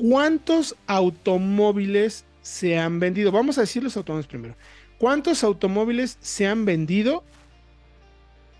[0.00, 3.30] ¿Cuántos automóviles se han vendido?
[3.30, 4.56] Vamos a decir los automóviles primero.
[4.98, 7.22] ¿Cuántos automóviles se han vendido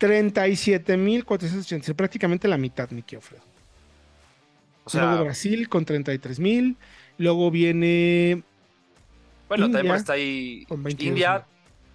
[0.00, 3.44] 37.486, prácticamente la mitad, mi querido Fredo.
[4.84, 6.74] O luego sea, Brasil con 33.000.
[7.18, 8.42] Luego viene
[9.48, 11.46] bueno, también India, está ahí con 22 India.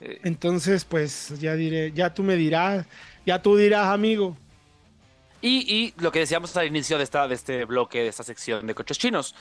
[0.00, 2.86] Eh, Entonces, pues ya diré, ya tú me dirás,
[3.26, 4.36] ya tú dirás, amigo.
[5.40, 8.66] Y, y lo que decíamos al inicio de, esta, de este bloque, de esta sección
[8.66, 9.34] de coches chinos,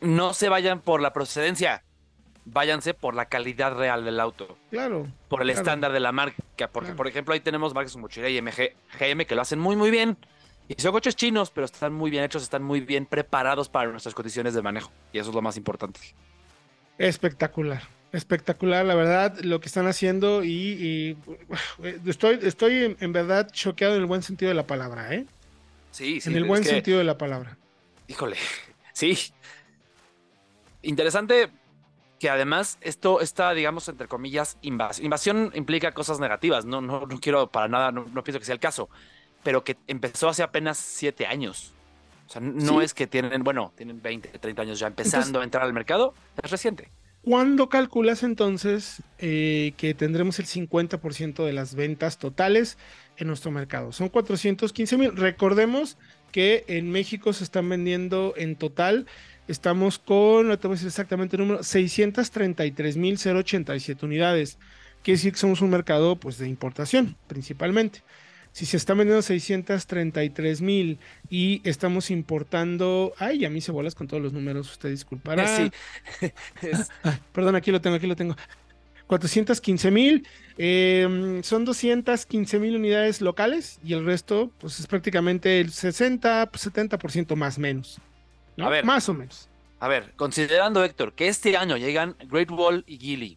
[0.00, 1.82] no se vayan por la procedencia,
[2.46, 5.06] váyanse por la calidad real del auto, Claro.
[5.28, 5.60] por el Claro.
[5.60, 6.96] estándar de la marca, porque Claro.
[6.96, 9.90] por ejemplo ahí tenemos marcas como Chery y MG, GM que lo hacen muy muy
[9.90, 10.16] bien.
[10.68, 14.14] Y son coches chinos, pero están muy bien hechos, están muy bien preparados para nuestras
[14.14, 14.90] condiciones de manejo.
[15.12, 16.00] Y eso es lo más importante.
[16.98, 17.82] Espectacular.
[18.12, 21.16] Espectacular, la verdad, lo que están haciendo y, y,
[22.08, 25.26] estoy, estoy en, en verdad choqueado en el buen sentido de la palabra, ¿eh?
[25.90, 26.30] Sí, sí.
[26.30, 27.56] en el buen que- sentido de la palabra.
[28.08, 28.36] Híjole,
[28.92, 29.18] sí.
[30.82, 31.50] Interesante
[32.18, 35.04] que además esto está, digamos, entre comillas, invasión.
[35.04, 38.54] Invasión implica cosas negativas, no, no, no quiero para nada, no, no pienso que sea
[38.54, 38.88] el caso,
[39.42, 41.74] pero que empezó hace apenas siete años.
[42.26, 42.84] O sea, no Sí.
[42.84, 46.50] es que tienen, bueno, tienen 20, 30 años ya empezando a entrar al mercado, es
[46.50, 46.90] reciente.
[47.22, 52.78] ¿Cuándo calculas entonces eh, que tendremos el 50% de las ventas totales
[53.16, 53.90] en nuestro mercado?
[53.92, 55.16] Son 415 mil.
[55.16, 55.96] Recordemos
[56.30, 59.06] que en México se están vendiendo en total,
[59.48, 64.58] estamos con, no te voy a decir exactamente el número, 633 mil 087 unidades.
[65.02, 68.02] Quiere decir que somos un mercado pues, de importación principalmente.
[68.56, 74.08] Si se están vendiendo 633 mil y estamos importando, ay, a mí se bolas con
[74.08, 75.46] todos los números, usted disculpará.
[75.58, 75.70] Sí.
[76.62, 76.88] Es-
[77.34, 78.34] perdón, aquí lo tengo, aquí lo tengo.
[79.08, 85.70] 415 mil, eh, son 215 mil unidades locales y el resto, pues es prácticamente el
[85.70, 88.00] 60, pues, 70% más menos.
[88.56, 88.68] ¿no?
[88.68, 88.86] A ver.
[88.86, 89.50] Más o menos.
[89.80, 93.36] A ver, considerando, Héctor, que este año llegan Great Wall y Geely,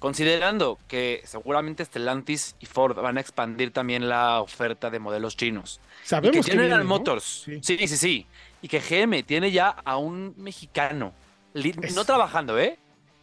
[0.00, 5.80] considerando que seguramente Stellantis y Ford van a expandir también la oferta de modelos chinos,
[6.04, 6.88] y Sabemos que que General viene, ¿no?
[6.88, 7.60] Motors, Sí.
[7.62, 7.78] sí.
[7.86, 8.26] sí, sí,
[8.62, 11.12] y que GM tiene ya a un mexicano,
[11.54, 12.78] Es- no trabajando, ¿eh?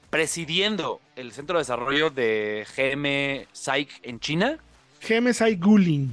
[0.09, 4.57] Presidiendo el centro de desarrollo de GM SAIC en China,
[5.07, 6.09] GMSI Guling.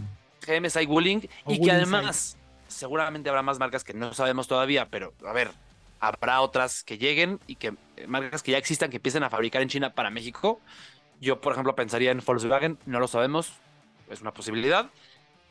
[0.46, 2.36] GM SAIC Wuling, O y que además
[2.68, 5.50] seguramente habrá más marcas que no sabemos todavía, pero a ver,
[6.00, 9.62] habrá otras que lleguen y que eh, marcas que ya existan que empiecen a fabricar
[9.62, 10.60] en China para México.
[11.20, 13.52] Yo, por ejemplo, pensaría en Volkswagen, no lo sabemos,
[14.10, 14.90] es una posibilidad.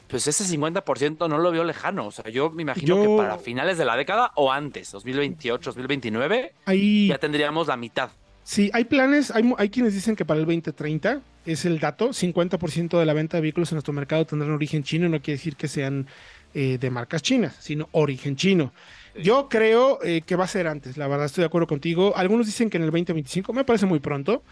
[0.07, 2.05] Pues ese 50% no lo veo lejano.
[2.05, 5.71] O sea, yo me imagino Yo- que para finales de la década o antes, 2028,
[5.71, 8.09] 2029, Ahí, ya tendríamos la mitad.
[8.43, 12.99] sí, hay planes, hay, hay quienes dicen que para el 2030 es el dato, 50%
[12.99, 15.67] de la venta de vehículos en nuestro mercado tendrán origen chino, no quiere decir que
[15.67, 16.07] sean
[16.53, 18.71] eh, de marcas chinas, sino origen chino.
[19.15, 22.13] Yo creo eh, que va a ser antes, la verdad estoy de acuerdo contigo.
[22.15, 24.43] Algunos dicen que en el 2025, me parece muy pronto,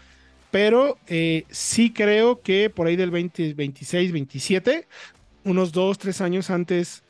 [0.50, 4.86] pero eh, sí creo que por ahí del 2026, 27,
[5.44, 7.02] unos dos, tres años antes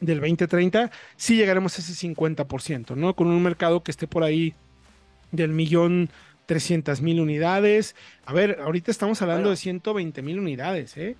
[0.00, 3.14] del 2030, sí llegaremos a ese 50%, ¿no?
[3.14, 4.54] Con un mercado que esté por ahí
[5.30, 6.10] del millón
[6.46, 7.94] 300 mil unidades.
[8.26, 9.50] A ver, ahorita estamos hablando Bueno.
[9.52, 11.16] de 120 mil unidades, ¿eh?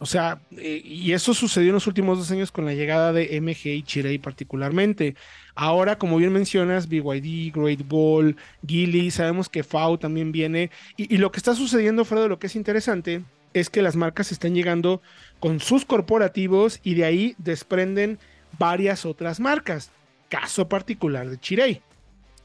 [0.00, 3.40] O sea, eh, y eso sucedió en los últimos dos años con la llegada de
[3.40, 5.16] MG y Chirey particularmente.
[5.56, 10.70] Ahora, como bien mencionas, BYD, Great Ball, Geely, sabemos que FAU también viene.
[10.96, 13.22] Y, lo que está sucediendo, Fredo, lo que es interesante
[13.54, 15.02] es que las marcas están llegando
[15.40, 18.20] con sus corporativos y de ahí desprenden
[18.56, 19.90] varias otras marcas.
[20.28, 21.82] Caso particular de Chirey.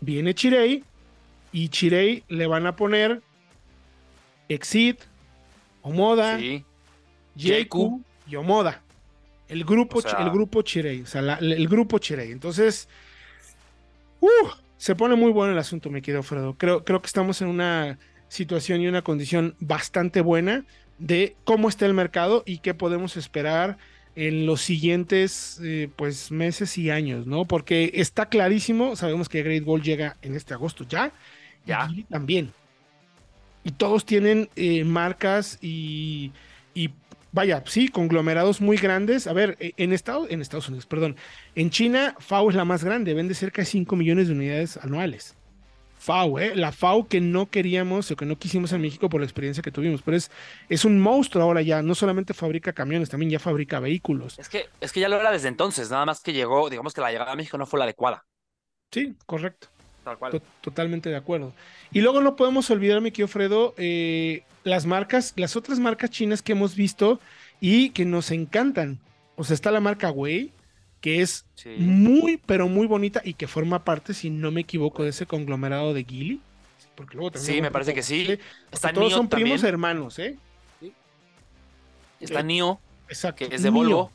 [0.01, 0.83] Viene Chirey
[1.51, 3.21] y Chirey le van a poner
[4.49, 5.01] Exit,
[5.83, 6.65] Omoda, Sí.
[7.35, 8.81] JQ y Omoda.
[9.47, 12.31] El grupo, O sea- el grupo Chirey, o sea, la- el grupo Chirey.
[12.31, 12.87] Entonces,
[14.21, 14.27] uh,
[14.77, 16.55] se pone muy bueno el asunto, mi querido Fredo.
[16.57, 17.97] Creo, creo que estamos en una
[18.29, 20.65] situación y una condición bastante buena
[20.97, 23.77] de cómo está el mercado y qué podemos esperar
[24.15, 27.45] en los siguientes eh, pues meses y años, ¿no?
[27.45, 31.11] Porque está clarísimo, sabemos que Great Wall llega en este agosto ya,
[31.65, 31.87] y Ya.
[31.87, 32.51] Geely también.
[33.63, 36.31] Y todos tienen eh, marcas y,
[36.75, 36.89] y
[37.33, 39.27] vaya, sí, conglomerados muy grandes.
[39.27, 41.17] A ver, e- en Estados, en Estados Unidos, perdón,
[41.55, 45.35] en China, FAO es la más grande, vende cerca de 5 millones de unidades anuales.
[45.99, 46.55] FAU, ¿eh?
[46.55, 49.71] La FAU que no queríamos o que no quisimos en México por la experiencia que
[49.71, 50.31] tuvimos, pero es,
[50.67, 54.37] es un monstruo ahora ya, no solamente fabrica camiones, también ya fabrica vehículos.
[54.37, 56.99] Es que, es que ya lo era desde entonces, nada más que llegó, digamos que
[57.01, 58.25] la llegada a México no fue la adecuada.
[58.91, 59.72] Sí, correcto.
[60.03, 60.31] Tal cual.
[60.33, 61.53] To- totalmente de acuerdo.
[61.91, 66.41] Y luego no podemos olvidar, mi querido Fredo, eh, las marcas, las otras marcas chinas
[66.41, 67.19] que hemos visto
[67.61, 68.99] y que nos encantan.
[69.35, 70.51] O sea, está la marca Wei,
[71.01, 71.69] que es Sí.
[71.79, 75.93] muy, pero muy bonita y que forma parte, si no me equivoco, de ese conglomerado
[75.93, 76.41] de Geely.
[76.95, 78.37] Porque luego también Sí, me parece que sí.
[78.71, 80.37] Está todos NIO son primos hermanos, ¿eh?
[82.19, 83.47] Está eh, NIO, Exacto.
[83.49, 83.69] que es de.
[83.69, 84.11] Volvo.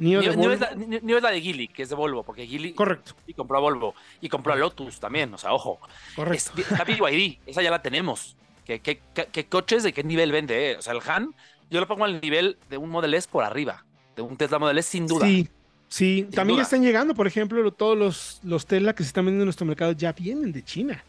[0.00, 2.22] NIO de NIO, NIO es la, NIO- es la de Geely, que es de Volvo,
[2.24, 5.78] porque Correcto, y compró a Volvo y compró a Lotus también, o sea, ojo.
[6.16, 6.52] correcto.
[6.56, 8.36] Es, está BYD, esa ya la tenemos.
[8.64, 9.00] ¿Qué, qué,
[9.32, 10.72] qué- coches de qué nivel vende?
[10.72, 10.76] eh?
[10.76, 11.34] O sea, el Han,
[11.70, 13.84] yo lo pongo al nivel de un Model S por arriba,
[14.16, 15.26] de un Tesla Model S sin duda.
[15.26, 15.48] Sí,
[15.88, 16.28] sí.
[16.34, 16.62] También duda.
[16.62, 19.46] ya están llegando, por ejemplo, lo- todos los, los Tesla que se están vendiendo en
[19.46, 21.04] nuestro mercado ya vienen de China.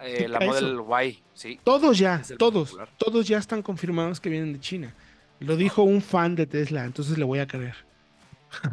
[0.00, 0.46] Eh, la Eso.
[0.46, 1.60] Model Y, sí.
[1.64, 2.88] Todos ya, todos, popular.
[2.98, 4.94] todos ya están confirmados que vienen de China.
[5.40, 7.74] Lo dijo un fan de Tesla, entonces le voy a creer.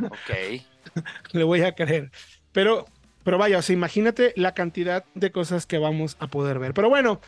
[0.05, 0.61] Ok.
[1.33, 2.11] Le voy a creer.
[2.51, 2.85] Pero,
[3.23, 6.73] pero vaya, o sea, imagínate la cantidad de cosas que vamos a poder ver.
[6.73, 7.21] Pero bueno,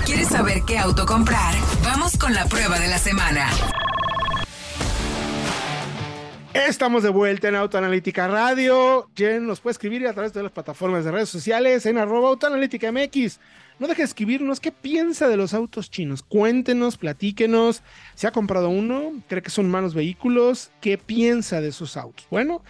[0.05, 1.55] ¿Quieres saber qué auto comprar?
[1.83, 3.49] Vamos con la prueba de la semana.
[6.55, 9.09] Estamos de vuelta en Autoanalítica Radio.
[9.13, 12.93] Jen nos puede escribir a través de las plataformas de redes sociales en arroba Autoanalítica
[12.93, 13.41] MX.
[13.77, 16.23] No deje de escribirnos qué piensa de los autos chinos.
[16.23, 17.83] Cuéntenos, platíquenos.
[18.15, 19.21] ¿Se ha comprado uno?
[19.27, 20.71] ¿Cree que son malos vehículos?
[20.79, 22.25] ¿Qué piensa de esos autos?
[22.31, 22.63] Bueno,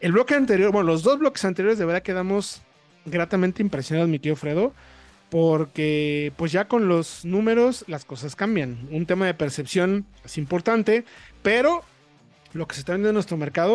[0.00, 2.60] el bloque anterior, bueno, los dos bloques anteriores de verdad quedamos
[3.06, 4.74] gratamente impresionados, mi querido Fredo,
[5.30, 8.86] porque pues ya con los números las cosas cambian.
[8.90, 11.06] Un tema de percepción es importante,
[11.42, 11.82] pero
[12.54, 13.74] lo que se está viendo en nuestro mercado,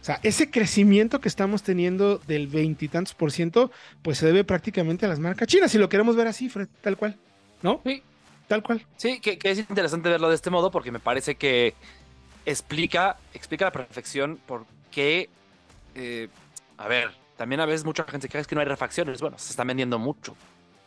[0.00, 3.70] o sea, ese crecimiento que estamos teniendo del veintitantos por ciento,
[4.02, 6.96] pues se debe prácticamente a las marcas chinas, si lo queremos ver así, Fred, tal
[6.96, 7.16] cual,
[7.62, 7.80] ¿no?
[7.84, 8.02] Sí.
[8.48, 8.84] Tal cual.
[8.96, 11.74] Sí, que, que es interesante verlo de este modo porque me parece que
[12.46, 15.28] explica, explica a la perfección por qué,
[15.94, 16.28] eh,
[16.78, 19.20] a ver, también a veces mucha gente es que no hay refacciones.
[19.20, 20.34] Bueno, se están vendiendo mucho.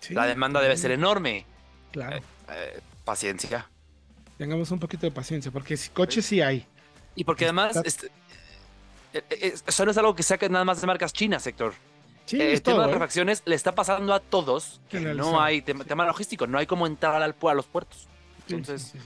[0.01, 1.45] Sí, La demanda debe ser enorme.
[1.91, 2.17] Claro,
[2.49, 3.69] Eh, paciencia.
[4.37, 6.65] tengamos un poquito de paciencia, porque si coches sí hay.
[7.15, 8.08] Y porque además, este,
[9.13, 11.73] eh, eh, eso no es algo que saque nada más de marcas chinas, sector.
[12.26, 12.93] Sí, Eh, el tema todo, de ¿eh?
[12.95, 14.82] refacciones le está pasando a todos.
[14.89, 18.08] que no hay tema, tema logístico, no hay cómo entrar al, a los puertos.
[18.47, 18.99] Entonces, sí,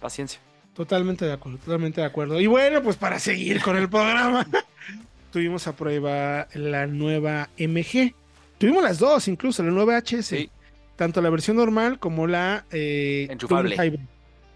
[0.00, 0.40] paciencia.
[0.74, 2.40] Totalmente de acuerdo, totalmente de acuerdo.
[2.40, 4.44] Y bueno, pues para seguir con el programa,
[5.32, 8.12] tuvimos a prueba la nueva MG.
[8.58, 10.26] Tuvimos las dos, incluso la nueva HS.
[10.26, 10.50] Sí.
[10.96, 13.74] Tanto la versión normal como la eh, Enchufable.
[13.76, 14.00] hybrid.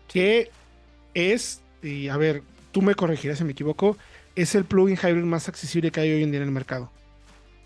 [0.09, 0.51] Que
[1.14, 2.42] es, y a ver,
[2.78, 3.96] tú me corregirás si me equivoco,
[4.36, 6.90] es el plugin hybrid más accesible que hay hoy en día en el mercado.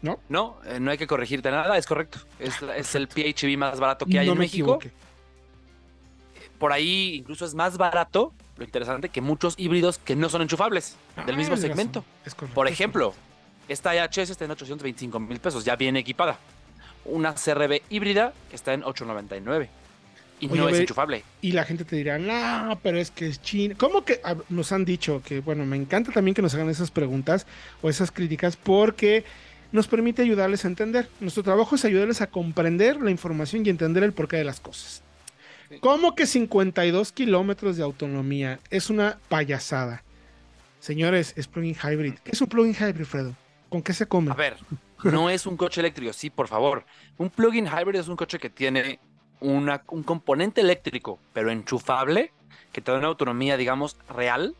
[0.01, 0.19] ¿No?
[0.31, 2.19] No, eh, no hay que corregirte nada, es correcto.
[2.39, 4.79] Es, es el PHV más barato que hay no en me México.
[4.81, 4.91] equivoqué.
[6.59, 10.97] Por ahí incluso es más barato, lo interesante, que muchos híbridos que no son enchufables
[11.27, 12.01] del Ah, mismo tienes segmento.
[12.01, 13.15] razón, es correcto, Por es ejemplo,
[13.69, 16.39] esta IHS está en 825 mil pesos, ya viene equipada.
[17.05, 19.69] Una CRB híbrida está en 899
[20.43, 21.23] y Oye, no es enchufable.
[21.41, 23.77] Y la gente te dirá, no, pero es que es China.
[23.79, 26.91] ¿Cómo que Ah, nos han dicho que, bueno, me encanta también que nos hagan esas
[26.91, 27.47] preguntas
[27.81, 29.25] o esas críticas porque
[29.71, 31.09] nos permite ayudarles a entender.
[31.21, 35.03] Nuestro trabajo es ayudarles a comprender la información y entender el porqué de las cosas.
[35.71, 35.77] Sí.
[35.79, 38.59] ¿Cómo que 52 kilómetros de autonomía?
[38.69, 40.03] Es una payasada.
[40.81, 42.15] Señores, es plug-in hybrid.
[42.25, 43.37] ¿Qué es un plug-in hybrid, Fredo?
[43.69, 44.33] ¿Con qué se come?
[44.33, 44.57] A ver,
[45.05, 46.85] no es un coche eléctrico, sí, por favor.
[47.17, 48.99] Un plug-in hybrid es un coche que tiene
[49.43, 52.33] una- un componente eléctrico, pero enchufable,
[52.73, 54.55] que te da una autonomía, digamos, real.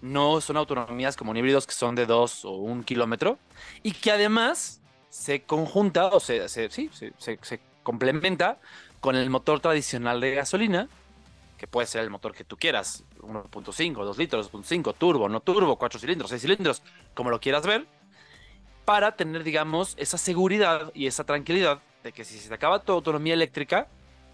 [0.00, 3.38] No son autonomías como híbridos que son de dos o un kilómetro.
[3.82, 8.58] Y que además se conjunta, o se, se- sí, se- se complementa
[9.00, 10.88] con el motor tradicional de gasolina,
[11.58, 15.76] que puede ser el motor que tú quieras, 1.5, 2 litros, 2.5, turbo, no turbo,
[15.76, 16.82] 4 cilindros, 6 cilindros,
[17.14, 17.86] como lo quieras ver
[18.84, 22.90] para tener, digamos, esa seguridad y esa tranquilidad de que si se te acaba tu
[22.92, 23.86] autonomía eléctrica,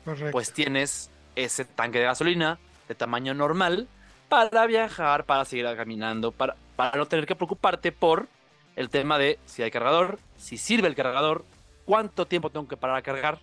[0.09, 0.32] Correcto.
[0.32, 3.88] pues tienes ese tanque de gasolina de tamaño normal
[4.28, 8.28] para viajar, para seguir caminando, para, para no tener que preocuparte por
[8.76, 11.44] el tema de si hay cargador, si sirve el cargador
[11.88, 13.38] ¿cuánto tiempo tengo que parar a cargar?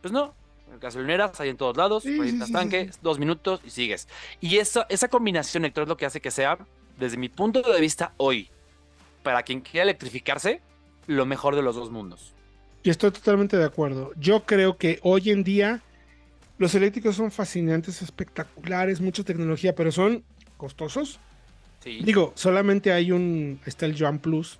[0.00, 0.32] Pues no,
[0.80, 4.06] gasolineras hay en todos lados, Sí, sí, sí, tanque, dos minutos y sigues.
[4.40, 6.56] Y esa, esa combinación, Héctor, es lo que hace que sea,
[6.96, 8.48] desde mi punto de vista hoy,
[9.24, 10.60] para quien quiera electrificarse,
[11.08, 12.32] lo mejor de los dos mundos.
[12.84, 14.12] Y estoy totalmente de acuerdo.
[14.16, 15.82] Yo creo que hoy en día
[16.60, 20.22] los eléctricos son fascinantes, espectaculares, mucha tecnología, pero son
[20.56, 21.18] costosos.
[21.82, 22.00] Sí.
[22.04, 24.58] Digo, solamente hay un, está el Joan Plus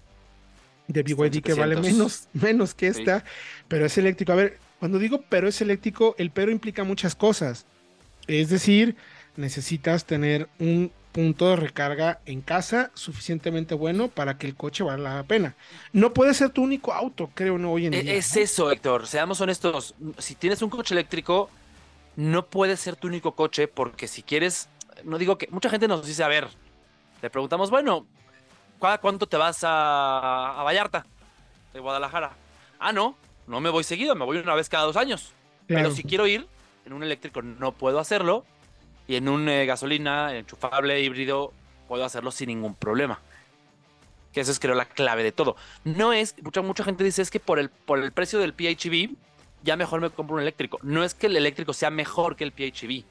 [0.89, 1.83] de BYD que vale 700.
[1.83, 3.01] menos, menos que Sí.
[3.01, 3.23] esta,
[3.69, 4.33] pero es eléctrico.
[4.33, 7.67] A ver, cuando digo pero es eléctrico, el pero implica muchas cosas.
[8.27, 8.97] Es decir,
[9.37, 15.17] necesitas tener un punto de recarga en casa suficientemente bueno para que el coche valga
[15.17, 15.55] la pena.
[15.93, 18.15] No puede ser tu único auto, creo, no hoy en E- día.
[18.15, 19.07] Es eso, Héctor.
[19.07, 19.95] Seamos honestos.
[20.19, 21.51] Si tienes un coche eléctrico,
[22.17, 24.69] no puede ser tu único coche porque si quieres,
[25.05, 26.49] no digo que mucha gente nos dice, a ver,
[27.23, 28.07] le preguntamos, bueno,
[28.81, 31.07] ¿cada cuánto te vas a, a Vallarta
[31.73, 32.33] de Guadalajara?
[32.79, 35.33] Ah, no, no me voy seguido, me voy una vez cada dos años.
[35.67, 35.85] Claro.
[35.85, 36.47] Pero si quiero ir
[36.87, 38.45] en un eléctrico no puedo hacerlo
[39.07, 41.53] y en un eh, gasolina enchufable híbrido
[41.89, 43.21] puedo hacerlo sin ningún problema.
[44.33, 45.57] Que eso es creo la clave de todo.
[45.85, 49.11] No es, mucha, mucha gente dice es que por el, por el precio del PHEV
[49.63, 50.79] ya mejor me compro un eléctrico.
[50.83, 53.05] No es que el eléctrico sea mejor que el PHEV,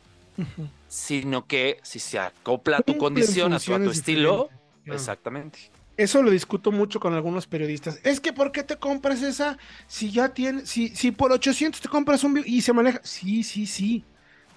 [0.87, 4.49] sino que si se acopla a tu condición, a tu, a tu funciones estilo,
[4.85, 5.59] exactamente.
[5.97, 7.99] Eso lo discuto mucho con algunos periodistas.
[8.03, 11.89] Es que ¿por qué te compras esa si ya tienes, si, si por 800 te
[11.89, 13.01] compras un y se maneja?
[13.03, 14.05] Sí, sí, sí.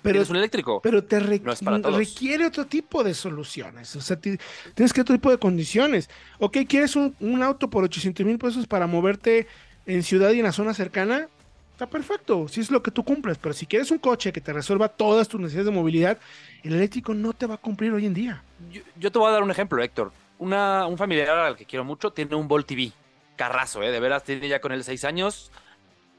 [0.03, 0.81] Pero, ¿Tienes un eléctrico?
[0.83, 1.97] pero te re- No es para todos.
[1.97, 3.95] requiere otro tipo de soluciones.
[3.97, 4.37] O sea, ti-
[4.75, 6.11] tienes que otro tipo de condiciones.
[6.39, 9.47] Ok, ¿quieres un, un auto por 800 mil pesos para moverte
[9.87, 11.29] en ciudad y en la zona cercana?
[11.73, 13.39] Está perfecto, si es lo que tú cumples.
[13.39, 16.19] Pero si quieres un coche que te resuelva todas tus necesidades de movilidad,
[16.63, 18.43] el eléctrico no te va a cumplir hoy en día.
[18.71, 20.13] Yo, yo te voy a dar un ejemplo, Héctor.
[20.39, 22.93] Una, un familiar al que quiero mucho tiene un Volt TV.
[23.37, 23.91] Carrazo, ¿eh?
[23.91, 25.51] De veras, tiene ya con él seis años.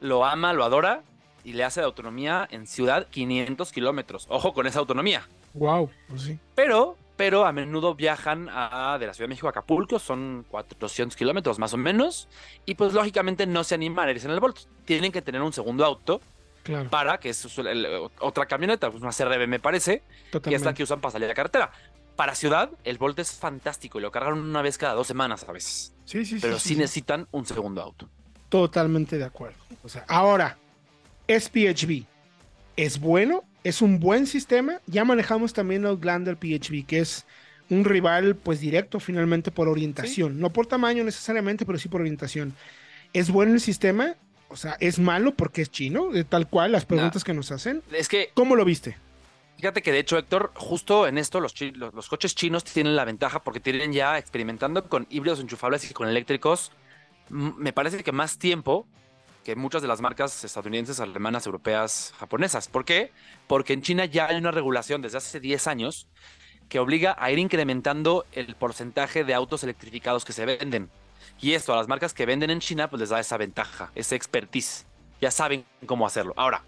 [0.02, 1.04] Lo ama, lo adora
[1.44, 4.26] y le hace de autonomía en ciudad 500 kilómetros.
[4.30, 5.28] Ojo con esa autonomía.
[5.54, 6.40] Wow, pues sí.
[6.56, 11.16] Pero, pero a menudo viajan a, de la Ciudad de México a Acapulco, son 400
[11.16, 12.28] kilómetros más o menos.
[12.66, 14.58] Y pues lógicamente no se animan a irse en el Volt.
[14.86, 16.22] Tienen que tener un segundo auto
[16.64, 20.32] Claro, para, que es el- el- otra camioneta, pues una CRV me parece, que es
[20.32, 20.66] totalmente.
[20.66, 21.72] la que usan para salir a la carretera.
[22.16, 25.52] Para ciudad, el Volt es fantástico y lo cargan una vez cada dos semanas a
[25.52, 25.94] veces.
[26.06, 26.80] Sí, sí, Pero sí, sí, sí.
[26.80, 28.08] necesitan un segundo auto.
[28.50, 29.58] Totalmente de acuerdo.
[29.84, 30.58] O sea, ahora,
[31.28, 32.06] SPHB
[32.78, 34.82] es bueno, es un buen sistema.
[34.88, 37.26] Ya manejamos también Outlander PHB, que es
[37.70, 40.40] un rival, pues directo finalmente por orientación.
[40.40, 42.54] No por tamaño necesariamente, pero sí por orientación.
[43.14, 44.16] Es bueno el sistema,
[44.50, 47.82] o sea, es malo porque es chino, tal cual las preguntas que nos hacen.
[47.92, 48.98] Es que, ¿Cómo lo viste?
[49.56, 53.06] fíjate que de hecho, Héctor, justo en esto los, los, los coches chinos tienen la
[53.06, 56.74] ventaja porque tienen ya experimentando con híbridos enchufables y con eléctricos,
[57.30, 58.86] me parece que más tiempo
[59.44, 62.68] que muchas de las marcas estadounidenses, alemanas, europeas, japonesas.
[62.68, 63.12] ¿Por qué?
[63.48, 66.08] Porque en China ya hay una regulación desde hace 10 años
[66.70, 70.90] que obliga a ir incrementando el porcentaje de autos electrificados que se venden.
[71.42, 74.16] Y esto a las marcas que venden en China pues les da esa ventaja, esa
[74.16, 74.86] expertise.
[75.22, 76.34] Ya saben cómo hacerlo.
[76.38, 76.64] Ahora,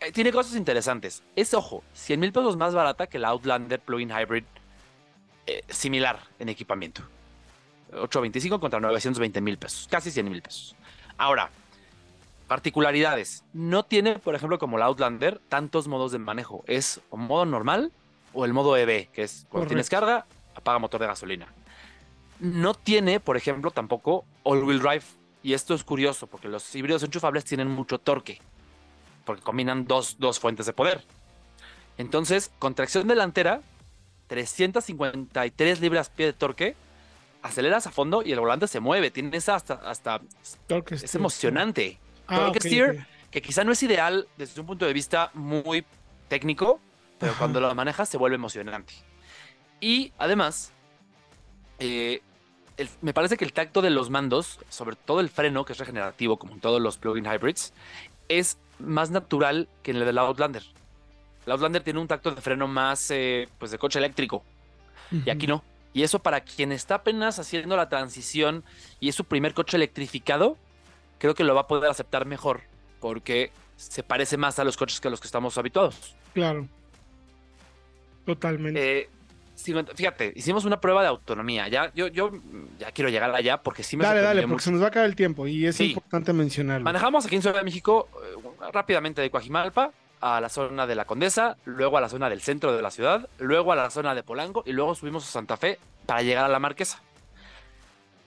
[0.00, 1.22] eh, tiene cosas interesantes.
[1.36, 4.44] Es, ojo, 100 mil pesos más barata que la Outlander Plug-in Hybrid
[5.46, 7.02] eh, similar en equipamiento.
[7.92, 10.74] 825 contra 920 mil pesos, casi 100 mil pesos.
[11.18, 11.50] Ahora,
[12.52, 13.44] particularidades.
[13.54, 16.64] No tiene, por ejemplo, como la Outlander, tantos modos de manejo.
[16.66, 17.92] Es o modo normal
[18.34, 21.46] o el modo EV, que es cuando tienes carga, apaga motor de gasolina.
[22.40, 25.04] No tiene, por ejemplo, tampoco all-wheel drive.
[25.42, 28.38] Y esto es curioso, porque los híbridos enchufables tienen mucho torque,
[29.24, 31.02] porque combinan dos, dos fuentes de poder.
[31.96, 33.62] Entonces, con tracción delantera,
[34.26, 36.76] 353 libras-pie de torque,
[37.40, 39.10] aceleras a fondo y el volante se mueve.
[39.10, 40.20] Tiene esa hasta, hasta
[40.66, 41.98] Torque es emocionante.
[42.32, 43.30] Ah, Torque ok, steer, ok.
[43.30, 45.84] que quizá no es ideal desde un punto de vista muy
[46.28, 46.80] técnico,
[47.18, 47.38] pero Ajá.
[47.40, 48.94] cuando lo manejas se vuelve emocionante.
[49.80, 50.72] Y además,
[51.78, 52.22] eh,
[52.76, 55.78] el- me parece que el tacto de los mandos, sobre todo el freno, que es
[55.78, 57.72] regenerativo, como en todos los plug-in hybrids,
[58.28, 60.62] es más natural que en el del Outlander.
[61.46, 64.44] El Outlander tiene un tacto de freno más eh, pues de coche eléctrico
[65.10, 65.62] y aquí no.
[65.92, 68.64] Y eso para quien está apenas haciendo la transición
[69.00, 70.56] y es su primer coche electrificado,
[71.22, 72.62] creo que lo va a poder aceptar mejor
[72.98, 76.16] porque se parece más a los coches que a los que estamos habituados.
[76.34, 76.66] Claro.
[78.26, 79.00] Totalmente.
[79.02, 79.08] Eh,
[79.94, 81.68] fíjate, hicimos una prueba de autonomía.
[81.68, 82.32] Ya, yo, yo
[82.80, 84.64] ya quiero llegar allá porque sí me dale, dale, porque mucho.
[84.64, 85.92] se nos va a acabar el tiempo y es Sí.
[85.92, 86.84] importante mencionarlo.
[86.84, 91.04] Manejamos aquí en Ciudad de México eh, rápidamente de Coajimalpa a la zona de la
[91.04, 94.22] Condesa, luego a la zona del centro de la ciudad, luego a la zona de
[94.24, 97.00] Polanco y luego subimos a Santa Fe para llegar a la Marquesa.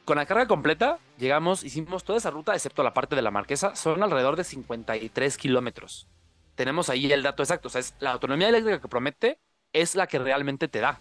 [0.05, 3.75] Con la carga completa, llegamos, hicimos toda esa ruta, excepto la parte de la Marquesa,
[3.75, 6.07] son alrededor de 53 kilómetros.
[6.53, 9.39] Tenemos ahí el dato exacto, o sea, es la autonomía eléctrica que promete
[9.73, 10.99] es la que realmente te da.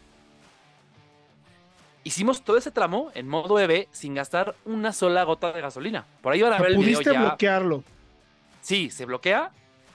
[2.03, 6.05] Hicimos todo ese tramo en modo EV sin gastar una sola gota de gasolina.
[6.23, 7.21] Por ahí van a ver el video Pudiste ya.
[7.21, 7.85] bloquearlo.
[8.61, 9.53] Sí, se bloquea.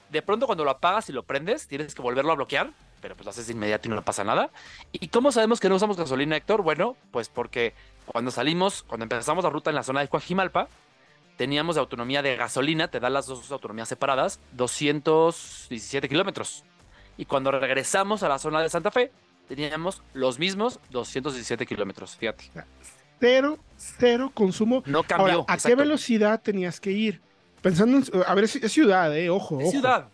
[0.10, 3.26] De pronto cuando lo apagas y lo prendes, tienes que volverlo a bloquear, pero pues
[3.26, 4.50] lo haces de inmediato y no pasa nada.
[4.92, 6.64] ¿Y cómo sabemos que no usamos gasolina, Héctor?
[6.64, 7.74] Bueno, pues porque
[8.12, 10.68] cuando salimos, cuando empezamos la ruta en la zona de Coajimalpa,
[11.38, 16.64] teníamos de autonomía de gasolina, te da las dos autonomías separadas, 217 kilómetros.
[17.18, 19.12] Y cuando regresamos a la zona de Santa Fe,
[19.48, 22.52] teníamos los mismos 217 kilómetros, fíjate.
[23.20, 24.84] Cero, cero consumo.
[24.86, 25.42] No cambió.
[25.42, 27.22] Ahora, ¿a qué velocidad tenías que ir?
[27.62, 29.72] Pensando en, a ver, es, es ciudad, eh, ojo, Es ojo.
[29.72, 30.10] ciudad.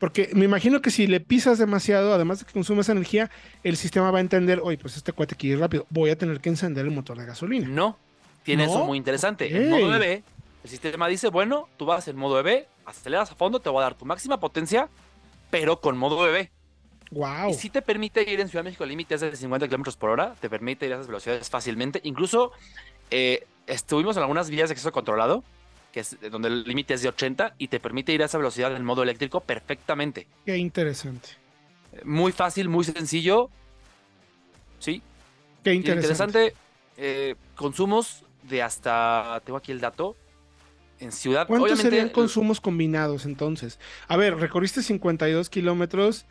[0.00, 3.30] Porque me imagino que si le pisas demasiado, además de que consumes energía,
[3.62, 6.40] el sistema va a entender, oye, pues este cuate quiere ir rápido, voy a tener
[6.40, 7.68] que encender el motor de gasolina.
[7.68, 7.98] No,
[8.42, 8.72] tiene ¿No?
[8.72, 9.54] eso muy interesante.
[9.54, 9.78] En Ok.
[9.78, 10.22] modo EV,
[10.64, 13.82] el sistema dice, bueno, tú vas en modo EV, aceleras a fondo, te voy a
[13.82, 14.88] dar tu máxima potencia,
[15.50, 16.48] pero con modo EV.
[17.10, 17.50] Wow.
[17.50, 19.96] Y si te permite ir en Ciudad de México, el límite es de 50 kilómetros
[19.96, 22.00] por hora, te permite ir a esas velocidades fácilmente.
[22.04, 22.52] Incluso
[23.10, 25.44] eh, estuvimos en algunas vías de acceso controlado,
[25.92, 28.74] que es donde el límite es de 80 y te permite ir a esa velocidad
[28.74, 30.26] en modo eléctrico perfectamente.
[30.46, 31.30] Qué interesante.
[32.04, 33.50] Muy fácil, muy sencillo.
[34.78, 35.02] Sí,
[35.64, 36.38] Qué interesante.
[36.38, 36.56] interesante,
[36.96, 40.16] eh, consumos de hasta, tengo aquí el dato,
[41.00, 41.46] en ciudad.
[41.46, 43.78] ¿Cuántos obviamente, serían consumos combinados entonces?
[44.08, 46.26] A ver, recorriste 52 kilómetros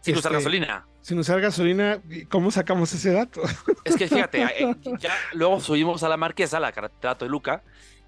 [0.00, 0.86] Sin usar este, gasolina.
[1.00, 2.00] sin usar gasolina.
[2.28, 3.42] ¿Cómo sacamos ese dato?
[3.84, 7.62] Es que fíjate, eh, ya luego subimos a la Marquesa, la carretera de Toluca,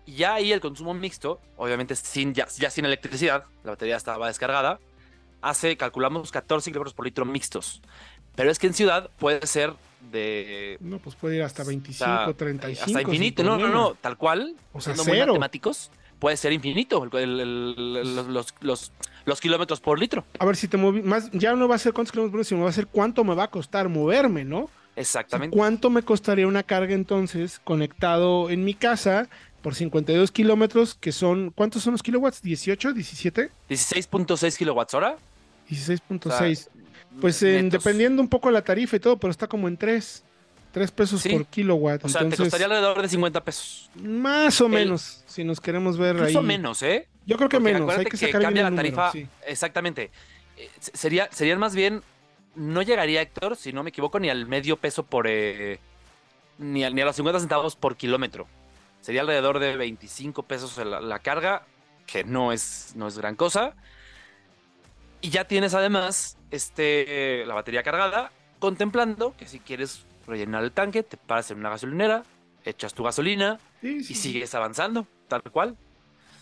[0.08, 4.26] y ya ahí el consumo mixto, obviamente sin, ya, ya sin electricidad, la batería estaba
[4.26, 4.78] descargada,
[5.42, 7.82] hace, calculamos 14 kilómetros por litro mixtos.
[8.34, 9.74] Pero es que en ciudad puede ser
[10.10, 12.84] de No, pues puede ir hasta 25, sea, 35.
[12.86, 13.42] hasta infinito.
[13.42, 14.54] No, no, no, tal cual.
[14.72, 15.32] O sea, siendo muy cero.
[15.34, 18.92] matemáticos, puede ser infinito el- el- los, los- los-
[19.26, 20.24] los kilómetros por litro.
[20.38, 22.44] A ver, si te moví más, ya no va a ser cuántos kilómetros por hora,
[22.48, 24.70] sino va a ser cuánto me va a costar moverme, ¿no?
[24.96, 25.56] Exactamente.
[25.56, 29.28] ¿Cuánto me costaría una carga entonces conectado en mi casa
[29.62, 32.42] por 52 kilómetros, que son, ¿cuántos son los kilowatts?
[32.42, 33.50] ¿18, 17?
[33.68, 35.16] 16.6 kilowatts hora.
[35.68, 36.68] 16.6.
[37.20, 40.24] Pues en- dependiendo un poco de la tarifa y todo, pero está como en 3.
[40.72, 41.30] 3 pesos Sí.
[41.30, 42.04] por kilowatt.
[42.04, 43.90] O sea, te entonces, costaría alrededor de 50 pesos.
[44.00, 46.36] más o el- menos, si nos queremos ver ahí.
[46.42, 47.08] menos, ¿eh?
[47.26, 49.12] Yo creo que Porque menos, hay que cambia la número, tarifa.
[49.12, 49.26] sí.
[49.46, 50.10] Exactamente.
[50.56, 52.02] Eh, se- Sería, serían más bien.
[52.54, 55.26] No llegaría, Héctor, si no me equivoco, ni al medio peso por.
[55.28, 55.78] eh,
[56.58, 58.46] ni, a, ni a los 50 centavos por kilómetro.
[59.08, 61.62] Sería alrededor de 25 pesos la, la carga,
[62.06, 63.72] que no es, no es gran cosa.
[65.22, 71.02] Y ya tienes además este, la batería cargada, contemplando que si quieres rellenar el tanque,
[71.02, 72.22] te paras en una gasolinera,
[72.66, 75.74] echas tu gasolina Sí, y sigues avanzando, tal cual.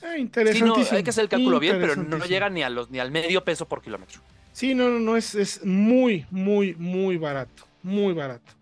[0.00, 0.96] Sí, no, interesantísimo.
[0.96, 3.44] hay que hacer el cálculo bien, pero no llega ni, a los, ni al medio
[3.44, 4.20] peso por kilómetro.
[4.52, 8.54] Sí, no, no, no, es, es muy, muy, muy barato, muy barato.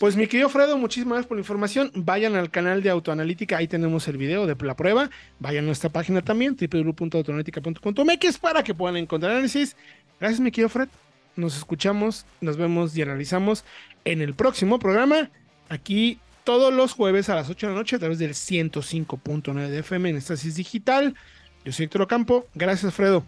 [0.00, 1.92] Pues mi querido Fredo, muchísimas gracias por la información.
[1.94, 5.10] Vayan al canal de Autoanalítica, ahí tenemos el video de la prueba.
[5.40, 9.76] Vayan a nuestra página también, www.autoanalítica.com.mx para que puedan encontrar análisis.
[10.18, 10.88] Gracias, mi querido Fred.
[11.36, 13.62] Nos escuchamos, nos vemos y analizamos
[14.06, 15.28] en el próximo programa.
[15.68, 19.80] Aquí todos los jueves a las 8 de la noche a través del 105.9 de
[19.80, 21.14] FM en Estasis Digital.
[21.62, 22.46] Yo soy Héctor Ocampo.
[22.54, 23.22] Gracias, Fredo.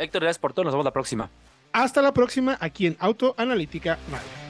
[0.00, 0.64] Héctor, gracias por todo.
[0.64, 1.30] Nos vemos la próxima.
[1.70, 4.49] Hasta la próxima aquí en Autoanalítica Radio.